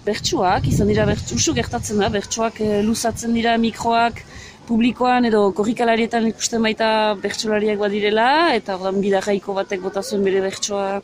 bertsuak, 0.05 0.69
izan 0.69 0.93
dira 0.93 1.09
bertsu, 1.09 1.57
gertatzen 1.57 2.05
da, 2.05 2.13
bertsuak 2.13 2.61
e, 2.61 2.83
luzatzen 2.85 3.33
dira 3.41 3.57
mikroak 3.57 4.21
publikoan 4.69 5.27
edo 5.29 5.45
korrikalarietan 5.57 6.27
ikusten 6.31 6.63
baita 6.63 6.89
bertsolariak 7.23 7.79
badirela, 7.81 8.55
eta 8.57 8.77
ordan 8.79 9.01
bidarraiko 9.03 9.55
batek 9.59 9.83
bota 9.85 10.03
zuen 10.03 10.25
bere 10.27 10.43
bertsoa 10.45 11.01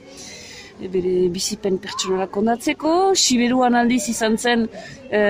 bere 0.78 1.14
bizipen 1.34 1.78
pertsonala 1.82 2.28
kondatzeko. 2.30 3.14
Siberuan 3.18 3.74
aldiz 3.74 4.04
izan 4.12 4.38
zen 4.38 4.68
e, 5.10 5.22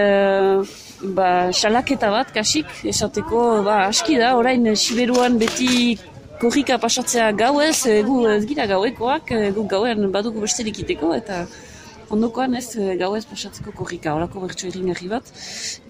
ba, 1.16 1.30
salaketa 1.52 2.10
bat, 2.12 2.32
kasik, 2.34 2.68
esateko, 2.92 3.62
ba, 3.64 3.80
aski 3.88 4.18
da, 4.20 4.34
orain 4.36 4.74
Siberuan 4.76 5.38
beti 5.40 5.96
korrika 6.42 6.78
pasatzea 6.78 7.32
gauez, 7.32 7.86
e, 7.88 8.02
gu 8.06 8.20
ez 8.34 8.44
gira 8.50 8.68
gauekoak, 8.70 9.32
e, 9.32 9.50
gu 9.56 9.64
gauen 9.70 10.10
badugu 10.12 10.44
besterik 10.44 10.84
iteko, 10.84 11.14
eta 11.16 11.46
ondokoan 12.14 12.56
ez 12.58 12.66
e, 12.76 12.94
gauez 13.00 13.24
pasatzeko 13.28 13.72
korrika, 13.76 14.14
horako 14.16 14.44
bertso 14.46 14.68
iringarri 14.68 15.10
bat. 15.12 15.32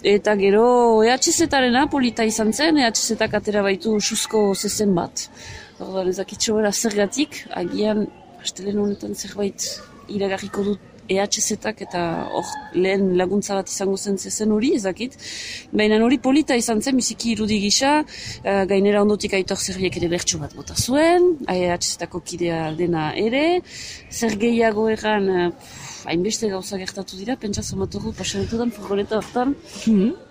Eta 0.02 0.34
gero 0.40 0.64
EHZ-arena 1.06 1.86
polita 1.92 2.26
izan 2.28 2.52
zen, 2.52 2.80
EHZ-ak 2.82 3.38
atera 3.40 3.64
baitu 3.66 3.94
suzko 4.00 4.42
zezen 4.54 4.94
bat. 4.98 5.28
Ordan 5.78 6.10
ezakitxo 6.14 6.58
bera 6.58 6.72
zergatik, 6.72 7.44
agian 7.62 8.06
astelen 8.42 8.78
honetan 8.82 9.14
zerbait 9.14 9.70
iragarriko 10.08 10.64
dut 10.70 10.87
EHZ-ak 11.08 11.82
eta 11.86 12.02
hor 12.36 12.52
lehen 12.76 13.16
laguntza 13.18 13.56
bat 13.58 13.70
izango 13.72 13.96
zen 13.96 14.18
zezen 14.18 14.52
hori, 14.52 14.74
ezakit. 14.78 15.16
Baina 15.72 15.98
hori 16.04 16.20
polita 16.22 16.56
izan 16.58 16.82
zen, 16.82 16.96
biziki 17.00 17.32
irudi 17.34 17.58
gisa, 17.64 17.96
uh, 18.04 18.62
gainera 18.70 19.02
ondotik 19.06 19.34
aitor 19.38 19.58
zerriek 19.58 19.96
ere 20.00 20.12
bertso 20.12 20.40
bat 20.42 20.54
bota 20.58 20.76
zuen, 20.76 21.34
EHZ-ako 21.48 22.22
kidea 22.30 22.62
dena 22.78 23.10
ere, 23.16 23.60
zer 24.12 24.38
gehiago 24.40 24.88
egan, 24.92 25.28
uh, 25.28 25.50
hainbeste 26.08 26.48
gauza 26.52 26.78
gertatu 26.80 27.18
dira, 27.20 27.36
pentsa 27.36 27.62
zomatugu 27.62 28.14
pasaretudan 28.16 28.72
furgoneta 28.74 29.20
hortan. 29.20 29.56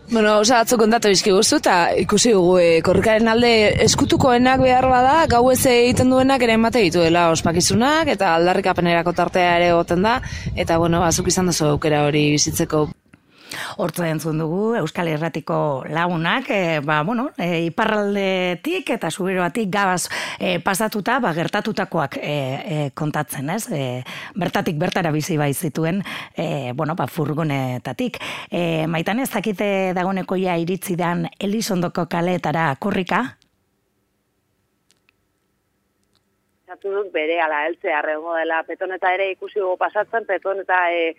Bueno, 0.09 0.37
osa 0.39 0.61
atzo 0.63 0.77
kontatu 0.79 1.09
bizki 1.11 1.33
guztu, 1.35 1.57
eta 1.59 1.73
ikusi 1.99 2.31
dugu 2.31 2.53
e, 2.63 2.67
korrikaren 2.85 3.27
alde 3.27 3.49
eskutukoenak 3.83 4.61
behar 4.63 4.87
bada, 4.87 5.15
gau 5.27 5.41
ez 5.51 5.59
egiten 5.67 6.13
duenak 6.13 6.45
ere 6.47 6.55
emate 6.55 6.79
dituela 6.85 7.25
ospakizunak, 7.33 8.07
eta 8.15 8.31
aldarrikapenerako 8.37 9.11
tartea 9.17 9.57
ere 9.57 9.73
goten 9.75 10.07
da, 10.07 10.21
eta 10.55 10.79
bueno, 10.79 11.03
azuk 11.03 11.27
izan 11.27 11.51
duzu 11.51 11.73
aukera 11.73 12.05
hori 12.07 12.23
bizitzeko. 12.37 12.85
Hortza 13.77 14.07
entzun 14.09 14.39
dugu 14.41 14.73
Euskal 14.79 15.11
Herratiko 15.11 15.85
lagunak, 15.93 16.49
e, 16.49 16.79
ba, 16.81 17.03
bueno, 17.05 17.27
e, 17.37 17.61
iparraldetik 17.67 18.89
eta 18.95 19.11
suberoatik 19.13 19.69
gabaz 19.69 20.07
e, 20.39 20.57
pasatuta, 20.65 21.19
ba, 21.21 21.29
gertatutakoak 21.37 22.17
e, 22.17 22.33
e, 22.33 22.79
kontatzen, 22.97 23.51
ez? 23.53 23.67
E, 23.69 24.01
bertatik 24.33 24.79
bertara 24.81 25.13
bizi 25.13 25.37
bai 25.37 25.51
zituen, 25.53 26.01
e, 26.33 26.73
bueno, 26.73 26.97
ba, 26.97 27.05
furgonetatik. 27.05 28.17
E, 28.49 28.87
maitan 28.89 29.21
ez 29.21 29.29
dakite 29.29 29.93
dagoneko 29.93 30.41
ja 30.41 30.57
iritzi 30.57 30.97
dan 30.97 31.27
Elizondoko 31.37 32.07
kaleetara 32.09 32.71
korrika? 32.81 33.37
Zatu 36.65 36.97
dut 36.97 37.13
bere 37.13 37.37
ala 37.45 37.67
heltzea 37.69 38.01
arrego 38.01 38.33
dela 38.41 38.63
petoneta 38.65 39.13
ere 39.13 39.29
ikusi 39.37 39.61
dugu 39.61 39.77
pasatzen, 39.77 40.25
petoneta 40.25 40.87
e, 40.89 41.11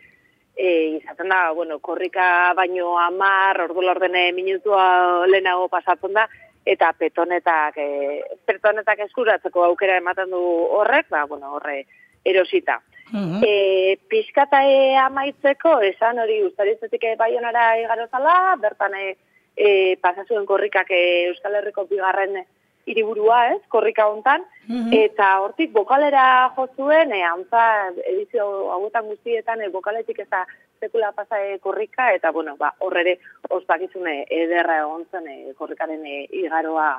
e, 0.59 0.99
izaten 0.99 1.31
da, 1.31 1.53
bueno, 1.53 1.79
korrika 1.79 2.53
baino 2.59 2.99
amar, 2.99 3.61
ordu 3.69 3.85
lordene 3.87 4.33
minutua 4.35 5.25
lehenago 5.31 5.69
pasatzen 5.71 6.19
da, 6.19 6.27
eta 6.67 6.91
petonetak, 6.99 7.79
e, 7.79 8.21
petonetak 8.47 9.07
eskuratzeko 9.07 9.65
aukera 9.69 9.97
ematen 10.03 10.35
du 10.35 10.43
horrek, 10.81 11.07
ba, 11.15 11.25
bueno, 11.31 11.55
horre 11.57 11.85
erosita. 12.25 12.81
Mhm. 13.13 13.41
E, 13.47 13.99
pizkata 14.11 14.65
e, 14.67 14.97
amaitzeko, 15.01 15.79
esan 15.95 16.19
hori 16.19 16.43
ustaritzetik 16.45 17.07
e, 17.07 17.17
baionara 17.17 17.71
igarozala, 17.81 18.57
bertan 18.61 18.99
e, 18.99 19.17
e, 19.57 19.97
pasazuen 20.03 20.45
korrikak 20.45 20.91
e, 20.91 21.03
Euskal 21.31 21.55
Herriko 21.61 21.87
bigarren 21.87 22.43
hiriburua, 22.89 23.41
ez, 23.55 23.61
korrika 23.69 24.07
hontan, 24.09 24.45
eta 24.93 25.29
hortik 25.41 25.73
bokalera 25.73 26.51
jo 26.57 26.67
zuen, 26.77 27.13
e, 27.13 27.23
antza 27.25 27.63
edizio 28.05 28.47
hauetan 28.75 29.07
guztietan 29.09 29.63
e, 29.65 29.69
bokaletik 29.73 30.19
ez 30.25 30.29
da 30.29 30.45
sekula 30.81 31.13
pasa 31.13 31.41
e, 31.41 31.59
korrika, 31.59 32.13
eta 32.13 32.31
bueno, 32.33 32.57
ba, 32.57 32.75
horrere 32.85 33.19
ospakizune 33.51 34.25
ederra 34.31 34.81
egon 34.83 35.07
zen 35.11 35.29
e, 35.29 35.39
korrikaren 35.59 36.05
e, 36.07 36.27
igaroa 36.43 36.91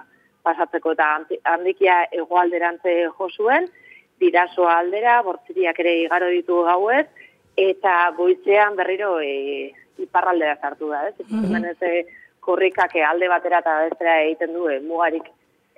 pasatzeko. 0.44 0.96
Eta 0.98 1.12
handi- 1.18 1.42
handikia 1.44 2.02
egoalderantze 2.12 2.96
jo 3.18 3.30
zuen, 3.30 3.70
dirasoa 4.20 4.80
aldera, 4.82 5.22
bortziriak 5.24 5.80
ere 5.80 6.00
igaro 6.04 6.30
ditu 6.34 6.64
gauez, 6.68 7.06
eta 7.60 8.12
goitzean 8.18 8.76
berriro 8.80 9.20
e, 9.20 9.72
iparraldera 10.00 10.58
sartu 10.62 10.90
da, 10.90 11.08
ez? 11.10 11.16
Ikusten 11.20 11.70
ez 11.70 11.78
e, 11.84 12.06
korrikak 12.44 12.96
alde 13.06 13.28
batera 13.30 13.60
eta 13.64 13.76
bestera 13.86 14.22
egiten 14.24 14.56
du, 14.56 14.66
mugarik 14.88 15.28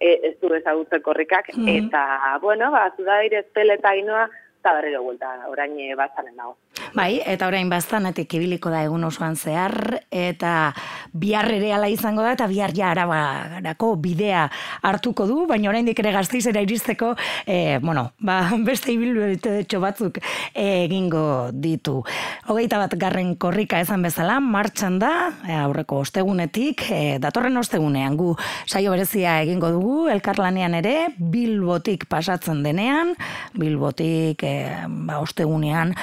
e, 0.01 0.17
ez 0.29 0.35
du 0.41 0.53
ezagutzen 0.57 1.03
korrikak, 1.05 1.51
eta, 1.77 2.03
bueno, 2.41 2.71
ba, 2.73 2.87
zudaire 2.97 3.43
ezpele 3.45 3.77
eta 3.79 3.93
inoa, 3.99 4.27
eta 4.61 4.75
berriro 4.77 5.01
buelta, 5.01 5.33
orain 5.49 5.73
e, 5.81 5.95
bazanen 5.97 6.37
dago. 6.37 6.55
Bai, 6.93 7.21
eta 7.25 7.47
orain 7.49 7.69
baztanetik 7.69 8.33
ibiliko 8.37 8.69
da 8.69 8.83
egun 8.85 9.03
osoan 9.07 9.35
zehar, 9.35 9.73
eta 10.13 10.73
bihar 11.17 11.47
ere 11.51 11.71
ala 11.73 11.87
izango 11.89 12.21
da, 12.21 12.33
eta 12.35 12.45
bihar 12.51 12.73
ja 12.77 12.91
arabarako 12.91 13.95
bidea 14.01 14.43
hartuko 14.85 15.25
du, 15.29 15.45
baina 15.49 15.71
oraindik 15.71 15.99
ere 16.03 16.11
gazteizera 16.13 16.61
iristeko, 16.61 17.13
e, 17.45 17.79
bueno, 17.81 18.11
ba, 18.19 18.37
beste 18.67 18.93
ibilbete 18.93 19.79
batzuk 19.81 20.19
egingo 20.53 21.49
ditu. 21.53 22.01
Hogeita 22.51 22.77
bat 22.83 22.93
garren 23.01 23.33
korrika 23.41 23.81
ezan 23.81 24.05
bezala, 24.05 24.37
martxan 24.43 24.99
da, 25.01 25.13
e, 25.47 25.57
aurreko 25.57 26.03
ostegunetik, 26.05 26.85
e, 26.91 27.01
datorren 27.23 27.57
ostegunean 27.57 28.19
gu 28.19 28.35
saio 28.67 28.93
berezia 28.93 29.39
egingo 29.41 29.73
dugu, 29.73 29.97
elkarlanean 30.13 30.77
ere, 30.83 30.95
bilbotik 31.17 32.05
pasatzen 32.11 32.61
denean, 32.67 33.15
bilbotik 33.57 34.50
e, 34.51 34.87
ba, 35.07 35.19
ostegunean, 35.23 35.93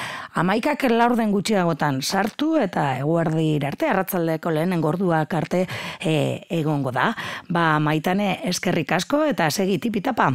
amaikak 0.41 0.87
laurden 0.91 1.31
gutxiagotan 1.35 2.01
sartu 2.01 2.55
eta 2.61 2.97
eguerdi 2.99 3.59
arte, 3.65 3.89
arratzaldeko 3.89 4.53
lehenen 4.55 4.81
gorduak 4.81 5.33
arte 5.33 5.65
e, 5.99 6.15
egongo 6.59 6.93
da. 6.95 7.11
Ba, 7.49 7.79
maitane 7.83 8.39
eskerrik 8.49 8.91
asko 8.97 9.23
eta 9.29 9.49
segi 9.51 9.79
tipitapa. 9.79 10.31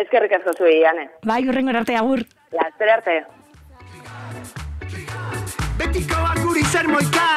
Ezkerrik 0.00 0.38
asko 0.38 0.54
zuei, 0.56 0.80
Ane. 0.86 1.08
Bai, 1.26 1.42
urrengo 1.48 1.76
arte 1.76 1.98
agur. 1.98 2.24
Laster 2.54 2.96
arte. 2.96 3.20
Betiko 5.80 6.16
guri 6.42 6.62
zer 6.68 6.88
moika 6.88 7.28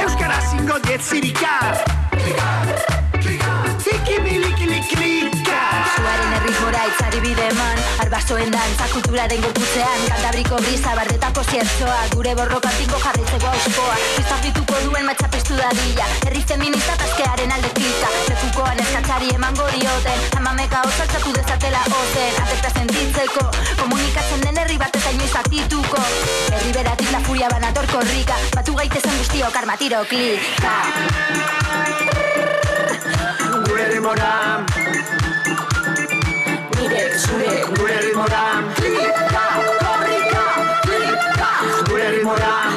Euskara 0.00 0.38
zingo 0.48 0.78
jetzirika 0.86 1.52
Ikimilikilikilika 3.92 5.31
Zuaren 6.02 6.32
erritmora 6.34 6.80
itzari 6.90 7.20
bide 7.22 7.44
eman. 7.46 7.80
Arbasoen 8.02 8.48
dantza 8.50 8.88
kulturaren 8.90 9.42
gorputzean. 9.44 10.00
Kantabriko 10.08 10.56
brisa 10.64 10.94
bardetako 10.98 11.44
ziertzoa 11.46 11.98
Gure 12.14 12.32
borrokatiko 12.38 12.98
jarritzeko 13.04 13.50
auskoa 13.50 13.98
Piztapituko 14.16 14.80
duen 14.86 15.06
matxapestu 15.06 15.58
dadila. 15.60 16.08
Herri 16.26 16.42
feminista 16.48 16.96
taskearen 17.04 17.54
alde 17.54 17.70
klita 17.76 18.10
Lekukoan 18.32 18.82
eskatzari 18.82 19.30
eman 19.36 19.54
gorioten. 19.60 20.26
Amameka 20.40 20.82
otzaltzatu 20.88 21.36
dezatela 21.36 21.84
ozen. 22.00 22.40
Atekta 22.46 22.74
sentitzeko. 22.80 23.46
Komunikatzen 23.84 24.42
den 24.48 24.58
herri 24.64 24.80
bat 24.82 24.98
eta 24.98 25.14
inoiz 25.14 25.30
atituko 25.44 26.02
Herri 26.48 26.74
beratik 26.80 27.12
la 27.14 27.20
furia 27.28 27.52
banator 27.52 27.86
korrika 27.94 28.40
Batu 28.56 28.74
gaitezen 28.80 29.22
guztiok 29.22 29.62
armatiro 29.62 30.02
klika. 30.10 30.74
Gure 33.68 33.86
demora 33.94 34.32
Nire 36.82 37.16
zure 37.16 37.62
Gure 37.76 37.98
demora 38.02 38.44
Klika, 38.74 39.44
korrika, 39.78 40.46
klika 40.82 41.50
Gure 41.86 42.10
demora 42.10 42.71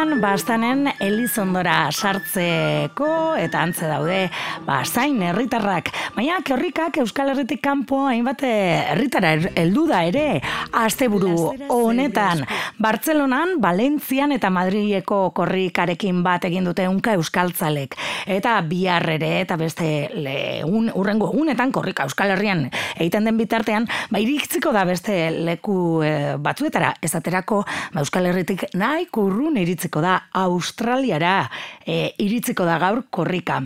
honetan, 0.00 0.20
bastanen 0.20 0.88
Elizondora 1.00 1.90
sartzeko 1.92 3.36
eta 3.36 3.60
antze 3.60 3.88
daude, 3.88 4.30
ba, 4.64 4.80
zain 4.84 5.20
herritarrak. 5.22 5.90
Baina 6.14 6.38
korrikak 6.46 6.96
Euskal 7.02 7.30
Herritik 7.34 7.60
kanpo 7.60 8.06
hainbat 8.08 8.40
herritara 8.46 9.34
er, 9.36 9.50
heldu 9.60 9.86
da 9.90 10.02
ere, 10.08 10.40
asteburu 10.72 11.52
honetan. 11.68 12.46
Bartzelonan, 12.80 13.58
Valentzian 13.60 14.32
eta 14.32 14.48
Madrileko 14.50 15.32
korrikarekin 15.36 16.22
bat 16.24 16.46
egin 16.48 16.64
dute 16.64 16.88
unka 16.88 17.18
euskaltzalek. 17.18 17.96
Eta 18.26 18.56
bihar 18.64 19.04
ere 19.18 19.40
eta 19.42 19.58
beste 19.60 20.08
le, 20.14 20.64
un, 20.64 20.88
urrengo 20.94 21.28
egunetan 21.28 21.72
korrika 21.72 22.08
Euskal 22.08 22.32
Herrian 22.36 22.68
egiten 22.96 23.28
den 23.28 23.36
bitartean, 23.36 23.88
ba, 24.08 24.22
iritziko 24.22 24.72
da 24.72 24.86
beste 24.88 25.18
leku 25.44 26.00
e, 26.04 26.14
batzuetara, 26.40 26.94
esaterako 27.04 27.62
ba, 27.66 28.00
Euskal 28.00 28.30
Herritik 28.32 28.70
nahi 28.80 29.10
kurrun 29.12 29.60
iritziko 29.60 29.89
da 29.98 30.30
Australiara 30.38 31.50
e, 31.82 32.14
iritziko 32.22 32.62
da 32.64 32.78
gaur 32.78 33.02
korrika. 33.10 33.58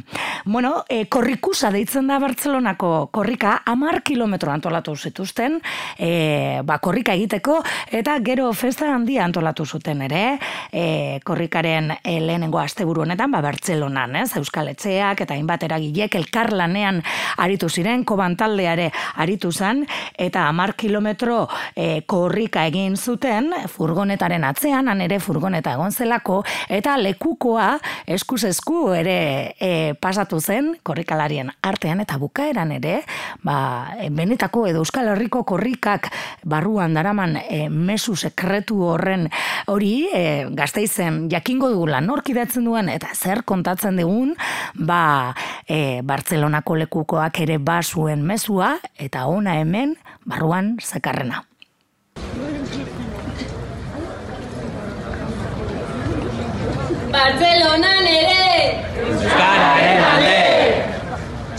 Bueno, 0.49 0.85
e, 0.89 1.05
korrikusa 1.13 1.69
deitzen 1.75 2.09
da 2.09 2.17
Bartzelonako 2.19 3.11
korrika 3.13 3.59
amar 3.69 4.01
kilometro 4.03 4.53
antolatu 4.53 4.97
zituzten 4.97 5.59
e, 5.99 6.63
ba, 6.65 6.79
korrika 6.81 7.13
egiteko 7.13 7.59
eta 7.93 8.17
gero 8.25 8.49
festa 8.57 8.89
handia 8.95 9.25
antolatu 9.25 9.67
zuten 9.67 10.01
ere 10.09 10.39
e, 10.73 11.21
korrikaren 11.25 11.93
e, 12.01 12.17
lehenengo 12.21 12.63
asteburu 12.63 13.05
honetan 13.05 13.31
ba, 13.31 13.43
Bartzelonan, 13.45 14.17
ez? 14.23 14.31
Euskal 14.41 14.73
Etxeak 14.73 15.21
eta 15.27 15.37
hainbat 15.37 15.69
eragilek 15.69 16.17
elkarlanean 16.23 17.03
aritu 17.45 17.69
ziren, 17.69 18.05
kobantaldeare 18.09 18.91
aritu 19.21 19.53
zen 19.53 19.85
eta 20.17 20.49
amar 20.49 20.75
kilometro 20.79 21.45
e, 21.77 22.03
korrika 22.07 22.65
egin 22.71 22.97
zuten 22.97 23.53
furgonetaren 23.69 24.45
atzean, 24.47 24.89
han 24.89 25.03
ere 25.05 25.19
furgoneta 25.21 25.75
egon 25.75 25.93
zelako, 26.14 26.42
eta 26.68 26.96
lekukoa 26.96 27.79
eskuz 28.07 28.44
esku 28.44 28.92
ere 28.94 29.55
e, 29.59 29.94
pasatu 30.00 30.40
zen, 30.40 30.77
korrikalarien 30.83 31.50
artean 31.62 32.00
eta 32.00 32.18
bukaeran 32.18 32.72
ere, 32.72 33.03
ba, 33.42 33.90
benetako 34.11 34.66
edo 34.68 34.83
Euskal 34.85 35.09
Herriko 35.09 35.44
korrikak 35.44 36.11
barruan 36.44 36.94
daraman 36.94 37.37
e, 37.37 37.68
mesu 37.68 38.14
sekretu 38.16 38.83
horren 38.85 39.29
hori 39.66 40.09
e, 40.12 40.46
gazteizen 40.55 41.29
jakingo 41.31 41.70
dugula 41.70 42.00
norkidatzen 42.00 42.64
duen 42.64 42.88
eta 42.88 43.09
zer 43.14 43.44
kontatzen 43.44 43.96
dugun, 43.96 44.35
ba, 44.74 45.35
e, 45.66 46.03
Bartzelonako 46.05 46.77
lekukoak 46.85 47.40
ere 47.40 47.59
basuen 47.59 48.22
mesua 48.22 48.79
eta 48.98 49.27
ona 49.27 49.59
hemen 49.61 49.96
barruan 50.24 50.77
zekarrena. 50.83 51.44
Bartzelonan 57.14 58.07
ere! 58.11 58.46
Euskararen 58.98 60.00
alde! 60.03 60.38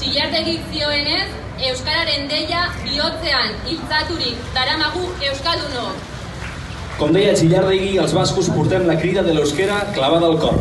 Txillartegik 0.02 0.66
zioenez, 0.74 1.30
Euskararen 1.70 2.26
deia 2.28 2.66
bihotzean 2.82 3.54
hiltzaturik 3.64 4.42
daramagu 4.58 5.06
Euskaldunok. 5.30 6.02
Com 7.00 7.16
deia 7.16 7.38
Chillardegui, 7.40 7.94
els 8.04 8.16
bascos 8.18 8.52
portem 8.58 8.84
la 8.90 8.98
crida 9.00 9.24
de 9.24 9.38
l'euskera 9.38 9.80
clavada 9.96 10.28
al 10.28 10.36
cor. 10.44 10.60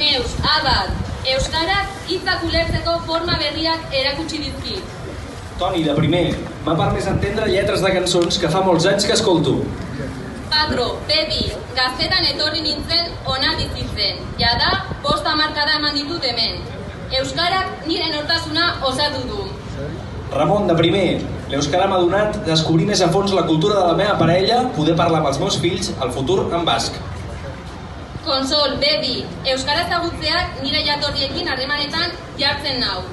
Neus, 0.00 0.32
abad, 0.56 0.96
Euskarak 1.34 2.08
hitzak 2.08 2.48
ulertzeko 2.48 2.96
forma 3.10 3.36
berriak 3.44 3.92
erakutsi 4.00 4.40
dizki. 4.46 4.80
Toni, 5.60 5.84
de 5.84 6.00
primer, 6.00 6.30
m'ha 6.64 6.80
permès 6.80 7.12
entendre 7.12 7.52
lletres 7.52 7.84
de 7.84 7.92
cançons 8.00 8.40
que 8.40 8.56
fa 8.56 8.64
molts 8.64 8.88
anys 8.88 9.04
que 9.04 9.20
escolto. 9.20 9.58
Patro, 10.56 10.84
Pepi, 11.04 11.50
gaztetan 11.76 12.24
etorri 12.24 12.62
nintzen 12.64 13.10
ona 13.28 13.50
bizitzen. 13.58 14.22
Jada, 14.40 14.70
posta 15.04 15.34
markada 15.36 15.74
eman 15.76 15.92
ditut 15.92 16.22
hemen. 16.24 16.62
Euskarak 17.18 17.82
nire 17.84 18.06
nortasuna 18.14 18.70
osatu 18.88 19.20
du. 19.28 19.42
Ramon, 20.32 20.64
de 20.70 20.76
primer, 20.78 21.10
l'Euskara 21.52 21.90
m'ha 21.90 21.98
donat 22.00 22.38
descobrir 22.46 22.86
més 22.88 23.02
a 23.04 23.10
fons 23.12 23.34
la 23.36 23.44
cultura 23.50 23.76
de 23.76 23.90
la 23.90 23.98
meva 23.98 24.14
parella, 24.22 24.62
poder 24.78 24.94
parlar 24.96 25.20
amb 25.20 25.28
els 25.30 25.40
meus 25.42 25.58
fills, 25.60 25.90
el 26.06 26.14
futur 26.14 26.38
en 26.46 26.64
basc. 26.64 26.96
Konsol, 28.24 28.78
Bebi, 28.80 29.26
Euskara 29.52 29.84
ezagutzeak 29.84 30.62
nire 30.64 30.80
jatorriekin 30.88 31.52
harremanetan 31.52 32.16
jartzen 32.40 32.80
nau. 32.80 33.04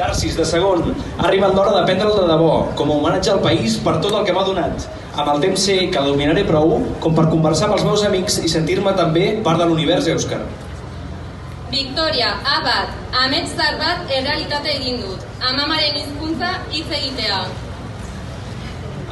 Tarsis, 0.00 0.34
de 0.34 0.48
segon, 0.48 0.90
ha 1.20 1.30
arribat 1.30 1.54
l'hora 1.54 1.76
d'aprendre'l 1.78 2.18
de 2.18 2.26
debò, 2.34 2.50
com 2.74 2.90
a 2.90 2.98
homenatge 2.98 3.30
al 3.30 3.40
país 3.46 3.78
per 3.86 4.00
tot 4.00 4.18
el 4.18 4.26
que 4.26 4.34
m'ha 4.34 4.44
donat. 4.50 4.90
Amb 5.12 5.28
el 5.28 5.42
temps 5.42 5.64
sé 5.68 5.74
que 5.92 6.02
dominaré 6.06 6.42
prou 6.48 6.78
com 7.04 7.12
per 7.16 7.26
conversar 7.28 7.66
amb 7.66 7.76
els 7.76 7.84
meus 7.84 8.04
amics 8.08 8.38
i 8.46 8.48
sentir-me 8.48 8.94
també 8.96 9.26
part 9.44 9.60
de 9.60 9.66
l'univers 9.68 10.08
èuscar. 10.08 10.40
Victoria, 11.72 12.30
abad, 12.54 12.94
amets 13.24 13.52
zar 13.58 13.76
bat 13.80 14.08
errealitate 14.08 14.72
egin 14.72 15.02
dut. 15.04 15.20
Amamaren 15.50 15.98
hizkuntza 16.00 16.54
hitz 16.72 16.88
egitea. 16.96 17.42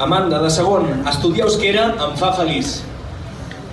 Amanda, 0.01 0.41
de 0.41 0.49
segon, 0.53 0.89
estudiar 1.13 1.51
euskera 1.51 1.91
em 2.07 2.17
fa 2.17 2.33
feliç. 2.39 2.79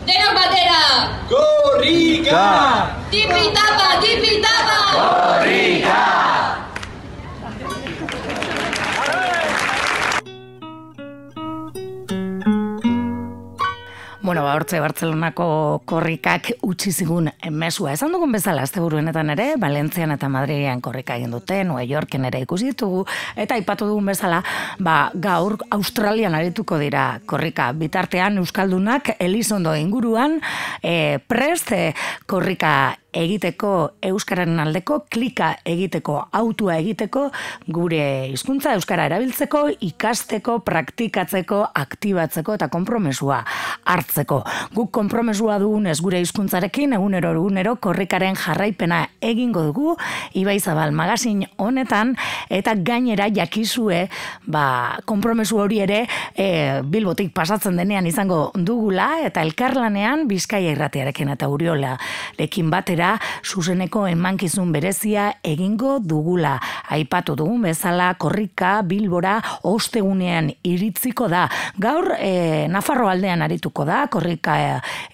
Denok 0.08 0.36
batera! 0.36 0.84
Korrika! 1.32 2.46
Tipi-tapa, 3.12 3.90
tipi-tapa! 4.04 4.80
Korrika! 4.98 6.04
Bueno, 14.28 14.44
ba, 14.44 14.58
hortze 14.58 14.82
Bartzelonako 14.84 15.84
korrikak 15.88 16.50
utzi 16.68 16.92
zigun 16.92 17.30
mesua. 17.48 17.94
Esan 17.96 18.12
dugun 18.12 18.34
bezala, 18.36 18.66
azte 18.68 18.82
buruenetan 18.84 19.32
ere, 19.32 19.46
Valentzian 19.56 20.12
eta 20.12 20.28
Madrilean 20.28 20.82
korrika 20.84 21.16
egin 21.16 21.32
dute, 21.32 21.62
New 21.64 21.80
Yorken 21.80 22.28
ere 22.28 22.42
ikusi 22.44 22.74
ditugu, 22.74 23.06
eta 23.40 23.56
aipatu 23.56 23.88
dugun 23.88 24.12
bezala, 24.12 24.42
ba, 24.84 24.98
gaur 25.16 25.56
Australian 25.72 26.36
arituko 26.36 26.76
dira 26.76 27.22
korrika. 27.26 27.70
Bitartean, 27.72 28.42
Euskaldunak 28.44 29.14
Elizondo 29.16 29.72
inguruan, 29.80 30.42
e, 30.84 31.24
prest 31.24 31.72
e, 31.72 31.84
korrika 32.28 32.98
egiteko 33.18 33.72
euskararen 34.06 34.60
aldeko, 34.62 35.02
klika 35.12 35.54
egiteko, 35.68 36.18
autua 36.38 36.78
egiteko, 36.82 37.28
gure 37.74 38.02
hizkuntza 38.32 38.76
euskara 38.78 39.08
erabiltzeko, 39.10 39.64
ikasteko, 39.88 40.60
praktikatzeko, 40.68 41.64
aktibatzeko 41.86 42.58
eta 42.58 42.70
konpromesua 42.74 43.42
hartzeko. 43.88 44.42
Guk 44.76 44.92
konpromesua 44.96 45.58
dugun 45.62 45.88
ez 45.90 45.98
gure 46.04 46.22
hizkuntzarekin 46.22 46.96
egunero 46.98 47.34
egunero 47.36 47.76
korrikaren 47.82 48.38
jarraipena 48.38 49.04
egingo 49.22 49.64
dugu 49.70 49.96
Ibai 50.38 50.60
Zabal 50.60 50.94
magazin 50.96 51.46
honetan 51.58 52.16
eta 52.54 52.76
gainera 52.76 53.30
jakizue 53.34 54.06
ba, 54.46 55.00
konpromesu 55.06 55.60
hori 55.64 55.82
ere 55.86 56.04
e, 56.36 56.82
bilbotik 56.84 57.34
pasatzen 57.36 57.78
denean 57.80 58.08
izango 58.10 58.52
dugula 58.56 59.10
eta 59.26 59.44
elkarlanean 59.46 60.28
Bizkaia 60.28 60.74
irratiarekin 60.76 61.34
eta 61.34 61.50
Uriola 61.52 61.96
lekin 62.40 62.72
batera 62.74 63.07
zuzeneko 63.46 64.06
emankizun 64.10 64.72
berezia 64.76 65.30
egingo 65.46 65.98
dugula. 66.04 66.58
Aipatu 66.94 67.36
dugun 67.40 67.68
bezala 67.68 68.10
korrika 68.20 68.82
bilbora 68.88 69.38
ostegunean 69.68 70.52
iritziko 70.68 71.28
da. 71.32 71.46
Gaur 71.82 72.14
e, 72.18 72.68
Nafarro 72.72 73.10
aldean 73.12 73.44
arituko 73.46 73.86
da 73.88 74.04
korrika 74.12 74.58
e, 74.62 74.70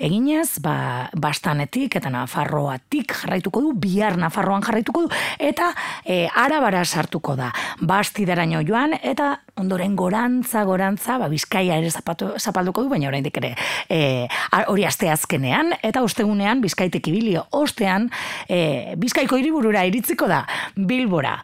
eginez, 0.08 0.60
ba, 0.64 1.10
bastanetik 1.14 1.98
eta 2.00 2.12
Nafarroatik 2.14 3.16
jarraituko 3.24 3.64
du, 3.66 3.74
bihar 3.86 4.18
Nafarroan 4.22 4.64
jarraituko 4.66 5.06
du, 5.08 5.14
eta 5.40 5.72
e, 6.06 6.26
arabara 6.28 6.84
sartuko 6.86 7.38
da. 7.40 7.52
Bastidaraino 7.82 8.64
joan, 8.68 8.98
eta 9.02 9.34
ondoren 9.60 9.96
gorantza, 9.96 10.64
gorantza, 10.66 11.18
ba, 11.22 11.30
bizkaia 11.32 11.78
ere 11.82 11.92
zapatu, 11.92 12.34
zapalduko 12.40 12.86
du, 12.86 12.94
baina 12.94 13.10
oraindik 13.12 13.38
ere 13.42 13.54
e, 13.90 14.28
hori 14.68 14.86
aste 14.88 15.10
azkenean, 15.12 15.74
eta 15.86 16.04
ostegunean 16.06 16.62
bizkaitek 16.64 17.08
ibili 17.12 17.36
ostean 17.74 18.10
e, 18.48 18.94
bizkaiko 19.02 19.42
hiriburura 19.42 19.84
iritziko 19.90 20.30
da, 20.30 20.44
bilbora. 20.78 21.40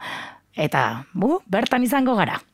Eta, 0.60 1.06
bu, 1.14 1.40
bertan 1.50 1.84
izango 1.86 2.16
gara. 2.20 2.40